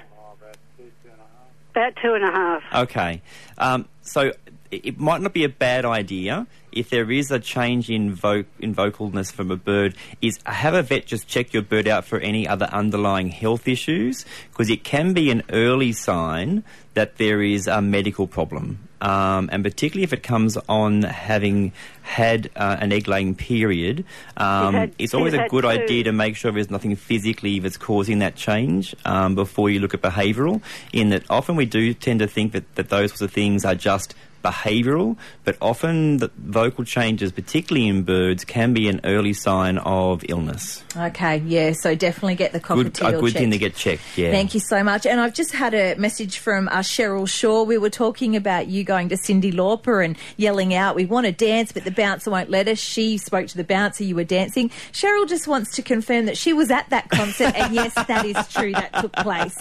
About 1.72 1.94
two 2.00 2.14
and 2.14 2.24
a 2.24 2.30
half. 2.30 2.62
Okay, 2.84 3.20
um, 3.58 3.86
so 4.02 4.32
it, 4.70 4.86
it 4.86 4.98
might 4.98 5.20
not 5.20 5.34
be 5.34 5.44
a 5.44 5.48
bad 5.48 5.84
idea 5.84 6.46
if 6.72 6.88
there 6.88 7.10
is 7.10 7.30
a 7.30 7.38
change 7.38 7.90
in 7.90 8.14
vo- 8.14 8.44
in 8.60 8.74
vocalness 8.74 9.32
from 9.32 9.50
a 9.50 9.56
bird. 9.56 9.96
Is 10.22 10.38
have 10.46 10.74
a 10.74 10.82
vet 10.82 11.04
just 11.04 11.26
check 11.28 11.52
your 11.52 11.62
bird 11.62 11.88
out 11.88 12.04
for 12.04 12.18
any 12.20 12.46
other 12.46 12.66
underlying 12.66 13.28
health 13.28 13.68
issues 13.68 14.24
because 14.50 14.70
it 14.70 14.84
can 14.84 15.12
be 15.12 15.30
an 15.30 15.42
early 15.50 15.92
sign 15.92 16.64
that 16.94 17.16
there 17.16 17.42
is 17.42 17.66
a 17.66 17.82
medical 17.82 18.26
problem. 18.28 18.88
Um, 19.04 19.50
and 19.52 19.62
particularly 19.62 20.04
if 20.04 20.14
it 20.14 20.22
comes 20.22 20.56
on 20.66 21.02
having 21.02 21.72
had 22.00 22.50
uh, 22.56 22.76
an 22.80 22.90
egg 22.90 23.06
laying 23.06 23.34
period, 23.34 24.04
um, 24.38 24.72
had- 24.74 24.94
it's 24.98 25.12
always 25.12 25.34
a 25.34 25.46
good 25.48 25.62
two. 25.62 25.68
idea 25.68 26.04
to 26.04 26.12
make 26.12 26.36
sure 26.36 26.50
there's 26.52 26.70
nothing 26.70 26.96
physically 26.96 27.58
that's 27.58 27.76
causing 27.76 28.20
that 28.20 28.34
change 28.34 28.94
um, 29.04 29.34
before 29.34 29.68
you 29.68 29.78
look 29.80 29.92
at 29.92 30.00
behavioural. 30.00 30.62
In 30.92 31.10
that, 31.10 31.24
often 31.28 31.54
we 31.54 31.66
do 31.66 31.92
tend 31.92 32.20
to 32.20 32.26
think 32.26 32.52
that, 32.52 32.74
that 32.76 32.88
those 32.88 33.10
sorts 33.10 33.20
of 33.20 33.30
things 33.30 33.64
are 33.66 33.74
just 33.74 34.14
behavioural, 34.44 35.16
but 35.44 35.56
often 35.60 36.18
the 36.18 36.30
vocal 36.36 36.84
changes, 36.84 37.32
particularly 37.32 37.88
in 37.88 38.02
birds, 38.02 38.44
can 38.44 38.72
be 38.74 38.88
an 38.88 39.00
early 39.02 39.32
sign 39.32 39.78
of 39.78 40.24
illness. 40.28 40.84
Okay, 40.96 41.38
yeah, 41.38 41.72
so 41.72 41.94
definitely 41.94 42.36
get 42.36 42.52
the 42.52 42.60
Good, 42.60 42.94
cockatiel 42.94 43.18
a 43.18 43.20
good 43.20 43.32
thing 43.32 43.50
to 43.50 43.58
get 43.58 43.74
checked. 43.74 44.02
Yeah. 44.16 44.30
Thank 44.30 44.54
you 44.54 44.60
so 44.60 44.84
much. 44.84 45.06
And 45.06 45.20
I've 45.20 45.34
just 45.34 45.52
had 45.52 45.74
a 45.74 45.94
message 45.96 46.38
from 46.38 46.68
uh, 46.68 46.78
Cheryl 46.78 47.28
Shaw. 47.28 47.64
We 47.64 47.78
were 47.78 47.90
talking 47.90 48.36
about 48.36 48.68
you 48.68 48.84
going 48.84 49.08
to 49.08 49.16
Cyndi 49.16 49.52
Lauper 49.52 50.04
and 50.04 50.16
yelling 50.36 50.74
out, 50.74 50.94
We 50.94 51.06
want 51.06 51.26
to 51.26 51.32
dance, 51.32 51.72
but 51.72 51.84
the 51.84 51.90
bouncer 51.90 52.30
won't 52.30 52.50
let 52.50 52.68
us. 52.68 52.78
She 52.78 53.18
spoke 53.18 53.48
to 53.48 53.56
the 53.56 53.64
bouncer, 53.64 54.04
you 54.04 54.14
were 54.14 54.24
dancing. 54.24 54.68
Cheryl 54.92 55.26
just 55.26 55.48
wants 55.48 55.74
to 55.76 55.82
confirm 55.82 56.26
that 56.26 56.36
she 56.36 56.52
was 56.52 56.70
at 56.70 56.90
that 56.90 57.08
concert, 57.08 57.54
and 57.56 57.74
yes, 57.74 57.94
that 57.94 58.24
is 58.24 58.36
true, 58.52 58.72
that 58.72 58.92
took 59.00 59.12
place. 59.14 59.56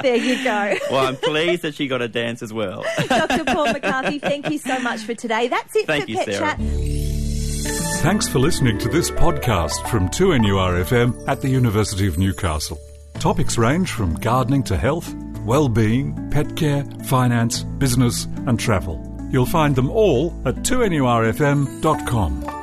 There 0.00 0.16
you 0.16 0.42
go. 0.44 0.76
Well, 0.90 1.06
I'm 1.06 1.16
pleased 1.16 1.62
that 1.62 1.74
she 1.74 1.88
got 1.88 2.02
a 2.02 2.08
dance 2.08 2.42
as 2.42 2.52
well. 2.52 2.84
Dr. 3.08 3.44
Paul 3.44 3.66
McCarthy, 3.72 4.20
thank 4.28 4.50
you 4.50 4.58
so 4.58 4.78
much 4.80 5.00
for 5.00 5.14
today. 5.14 5.48
That's 5.48 5.74
it 5.76 5.86
Thank 5.86 6.04
for 6.04 6.10
you, 6.10 6.16
Pet 6.18 6.26
Sarah. 6.26 6.56
Chat. 6.56 6.58
Thanks 8.02 8.28
for 8.28 8.38
listening 8.38 8.78
to 8.78 8.88
this 8.88 9.10
podcast 9.10 9.88
from 9.88 10.08
2NURFM 10.08 11.28
at 11.28 11.40
the 11.40 11.48
University 11.48 12.06
of 12.06 12.16
Newcastle. 12.16 12.78
Topics 13.14 13.58
range 13.58 13.90
from 13.90 14.14
gardening 14.14 14.62
to 14.64 14.76
health, 14.76 15.12
well-being, 15.44 16.30
pet 16.30 16.56
care, 16.56 16.84
finance, 17.06 17.64
business 17.64 18.26
and 18.46 18.60
travel. 18.60 19.04
You'll 19.32 19.46
find 19.46 19.74
them 19.74 19.90
all 19.90 20.28
at 20.46 20.56
2NURFM.com. 20.56 22.57